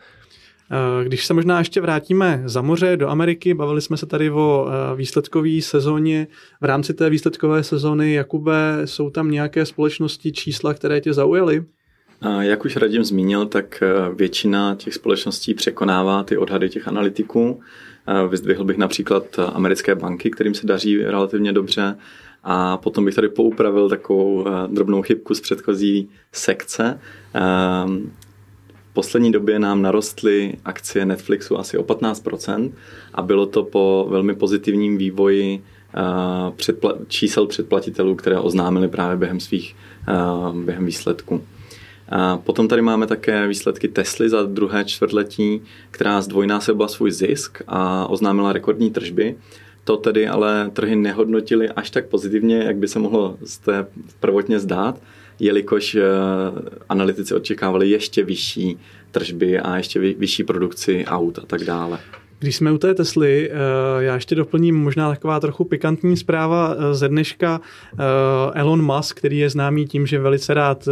Když 1.03 1.25
se 1.25 1.33
možná 1.33 1.59
ještě 1.59 1.81
vrátíme 1.81 2.43
za 2.45 2.61
moře 2.61 2.97
do 2.97 3.09
Ameriky, 3.09 3.53
bavili 3.53 3.81
jsme 3.81 3.97
se 3.97 4.05
tady 4.05 4.31
o 4.31 4.67
výsledkové 4.95 5.61
sezóně. 5.61 6.27
V 6.61 6.65
rámci 6.65 6.93
té 6.93 7.09
výsledkové 7.09 7.63
sezóny, 7.63 8.13
Jakube, 8.13 8.81
jsou 8.85 9.09
tam 9.09 9.31
nějaké 9.31 9.65
společnosti, 9.65 10.31
čísla, 10.31 10.73
které 10.73 11.01
tě 11.01 11.13
zaujaly? 11.13 11.65
Jak 12.39 12.65
už 12.65 12.75
Radim 12.75 13.03
zmínil, 13.03 13.45
tak 13.45 13.83
eh, 13.83 14.15
většina 14.15 14.75
těch 14.75 14.93
společností 14.93 15.53
překonává 15.53 16.23
ty 16.23 16.37
odhady 16.37 16.69
těch 16.69 16.87
analytiků. 16.87 17.61
Eh, 18.07 18.27
vyzdvihl 18.27 18.63
bych 18.63 18.77
například 18.77 19.39
americké 19.53 19.95
banky, 19.95 20.29
kterým 20.31 20.53
se 20.53 20.67
daří 20.67 21.03
relativně 21.03 21.53
dobře. 21.53 21.95
A 22.47 22.77
potom 22.77 23.05
bych 23.05 23.15
tady 23.15 23.29
poupravil 23.29 23.89
takovou 23.89 24.47
eh, 24.47 24.51
drobnou 24.67 25.01
chybku 25.01 25.33
z 25.33 25.41
předchozí 25.41 26.09
sekce. 26.31 26.99
V 28.73 28.93
poslední 28.93 29.31
době 29.31 29.59
nám 29.59 29.81
narostly 29.81 30.53
akcie 30.65 31.05
Netflixu 31.05 31.59
asi 31.59 31.77
o 31.77 31.83
15% 31.83 32.71
a 33.13 33.21
bylo 33.21 33.45
to 33.45 33.63
po 33.63 34.07
velmi 34.09 34.35
pozitivním 34.35 34.97
vývoji 34.97 35.63
čísel 37.07 37.47
předplatitelů, 37.47 38.15
které 38.15 38.39
oznámili 38.39 38.87
právě 38.87 39.17
během 39.17 39.39
svých 39.39 39.75
během 40.65 40.85
výsledků. 40.85 41.41
A 42.09 42.37
potom 42.37 42.67
tady 42.67 42.81
máme 42.81 43.07
také 43.07 43.47
výsledky 43.47 43.87
Tesly 43.87 44.29
za 44.29 44.43
druhé 44.43 44.85
čtvrtletí, 44.85 45.61
která 45.91 46.21
zdvojnásobila 46.21 46.87
svůj 46.87 47.11
zisk 47.11 47.61
a 47.67 48.07
oznámila 48.07 48.53
rekordní 48.53 48.91
tržby. 48.91 49.35
To 49.85 49.97
tedy 49.97 50.27
ale 50.27 50.69
trhy 50.73 50.95
nehodnotily 50.95 51.69
až 51.69 51.89
tak 51.89 52.05
pozitivně, 52.05 52.57
jak 52.57 52.75
by 52.77 52.87
se 52.87 52.99
mohlo 52.99 53.37
z 53.43 53.57
té 53.57 53.87
prvotně 54.19 54.59
zdát, 54.59 55.01
jelikož 55.39 55.95
eh, 55.95 56.01
analytici 56.89 57.33
očekávali 57.35 57.89
ještě 57.89 58.23
vyšší 58.23 58.77
tržby 59.11 59.59
a 59.59 59.77
ještě 59.77 59.99
vyšší 59.99 60.43
produkci 60.43 61.05
aut 61.07 61.39
a 61.39 61.45
tak 61.45 61.63
dále. 61.63 61.99
Když 62.45 62.55
jsme 62.55 62.71
u 62.71 62.77
té 62.77 62.93
Tesly, 62.93 63.49
eh, 63.49 63.53
já 64.03 64.15
ještě 64.15 64.35
doplním 64.35 64.75
možná 64.75 65.09
taková 65.09 65.39
trochu 65.39 65.63
pikantní 65.63 66.17
zpráva 66.17 66.75
eh, 66.77 66.93
ze 66.93 67.09
dneška. 67.09 67.61
Eh, 67.93 67.97
Elon 68.53 68.81
Musk, 68.81 69.17
který 69.17 69.37
je 69.37 69.49
známý 69.49 69.85
tím, 69.85 70.07
že 70.07 70.19
velice 70.19 70.53
rád 70.53 70.87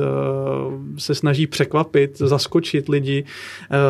se 0.97 1.15
snaží 1.15 1.47
překvapit, 1.47 2.17
zaskočit 2.17 2.89
lidi, 2.89 3.23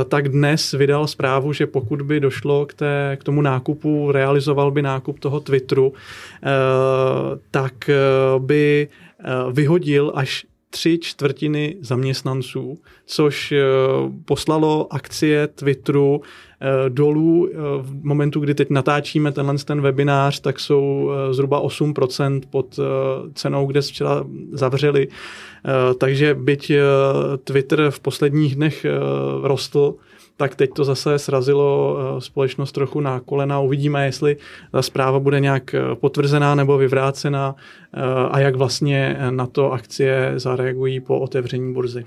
tak 0.07 0.29
dnes 0.29 0.71
vydal 0.71 1.07
zprávu, 1.07 1.53
že 1.53 1.67
pokud 1.67 2.01
by 2.01 2.19
došlo 2.19 2.65
k, 2.65 2.73
té, 2.73 3.17
k 3.19 3.23
tomu 3.23 3.41
nákupu, 3.41 4.11
realizoval 4.11 4.71
by 4.71 4.81
nákup 4.81 5.19
toho 5.19 5.39
Twitteru, 5.39 5.93
tak 7.51 7.89
by 8.37 8.87
vyhodil 9.51 10.11
až 10.15 10.45
tři 10.69 10.99
čtvrtiny 11.01 11.75
zaměstnanců, 11.81 12.77
což 13.05 13.53
poslalo 14.25 14.93
akcie 14.93 15.47
Twitteru 15.47 16.21
dolů 16.89 17.49
eh, 17.49 17.57
v 17.81 18.03
momentu, 18.03 18.39
kdy 18.39 18.55
teď 18.55 18.69
natáčíme 18.69 19.31
tenhle 19.31 19.55
ten 19.57 19.81
webinář, 19.81 20.39
tak 20.39 20.59
jsou 20.59 21.11
eh, 21.11 21.33
zhruba 21.33 21.61
8% 21.61 22.41
pod 22.49 22.79
cenou, 23.33 23.65
kde 23.65 23.81
včera 23.81 24.23
zavřeli. 24.51 25.07
Takže 25.97 26.35
byť 26.35 26.71
Twitter 27.43 27.89
v 27.89 27.99
posledních 27.99 28.55
dnech 28.55 28.85
rostl, 29.43 29.95
tak 30.37 30.55
teď 30.55 30.69
to 30.73 30.83
zase 30.83 31.19
srazilo 31.19 31.97
společnost 32.19 32.71
trochu 32.71 32.99
na 32.99 33.19
kolena. 33.19 33.59
Uvidíme, 33.59 34.05
jestli 34.05 34.37
ta 34.71 34.81
zpráva 34.81 35.19
bude 35.19 35.39
nějak 35.39 35.75
potvrzená 35.93 36.55
nebo 36.55 36.77
vyvrácená 36.77 37.55
a 38.31 38.39
jak 38.39 38.55
vlastně 38.55 39.17
na 39.29 39.47
to 39.47 39.71
akcie 39.71 40.33
zareagují 40.35 40.99
po 40.99 41.19
otevření 41.19 41.73
burzy. 41.73 42.05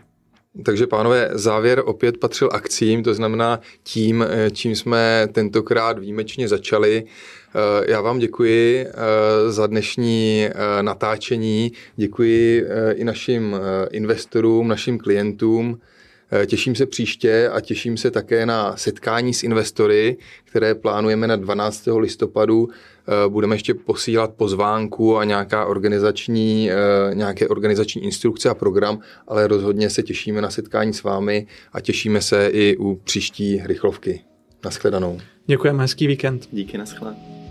Takže 0.62 0.86
pánové, 0.86 1.30
závěr 1.32 1.82
opět 1.84 2.18
patřil 2.18 2.48
akcím, 2.52 3.02
to 3.02 3.14
znamená 3.14 3.60
tím, 3.82 4.26
eh, 4.28 4.50
čím 4.50 4.76
jsme 4.76 5.28
tentokrát 5.32 5.98
výjimečně 5.98 6.48
začali. 6.48 7.04
Eh, 7.04 7.90
já 7.92 8.00
vám 8.00 8.18
děkuji 8.18 8.86
eh, 8.86 8.92
za 9.52 9.66
dnešní 9.66 10.48
natáčení, 10.80 11.72
děkuji 11.96 12.64
i 12.94 13.04
našim 13.04 13.56
investorům, 13.90 14.68
našim 14.68 14.98
klientům. 14.98 15.80
Těším 16.46 16.74
se 16.74 16.86
příště 16.86 17.48
a 17.52 17.60
těším 17.60 17.96
se 17.96 18.10
také 18.10 18.46
na 18.46 18.76
setkání 18.76 19.34
s 19.34 19.42
investory, 19.42 20.16
které 20.44 20.74
plánujeme 20.74 21.26
na 21.26 21.36
12. 21.36 21.88
listopadu 21.98 22.68
budeme 23.28 23.54
ještě 23.54 23.74
posílat 23.74 24.34
pozvánku 24.34 25.18
a 25.18 25.24
nějaká 25.24 25.66
organizační, 25.66 26.70
eh, 26.70 27.14
nějaké 27.14 27.48
organizační 27.48 28.04
instrukce 28.04 28.48
a 28.48 28.54
program, 28.54 28.98
ale 29.28 29.46
rozhodně 29.46 29.90
se 29.90 30.02
těšíme 30.02 30.40
na 30.40 30.50
setkání 30.50 30.92
s 30.92 31.02
vámi 31.02 31.46
a 31.72 31.80
těšíme 31.80 32.20
se 32.20 32.48
i 32.52 32.76
u 32.76 32.94
příští 33.04 33.60
rychlovky. 33.64 34.20
Naschledanou. 34.64 35.20
Děkujeme, 35.46 35.82
hezký 35.82 36.06
víkend. 36.06 36.48
Díky, 36.52 36.78
naschledanou. 36.78 37.45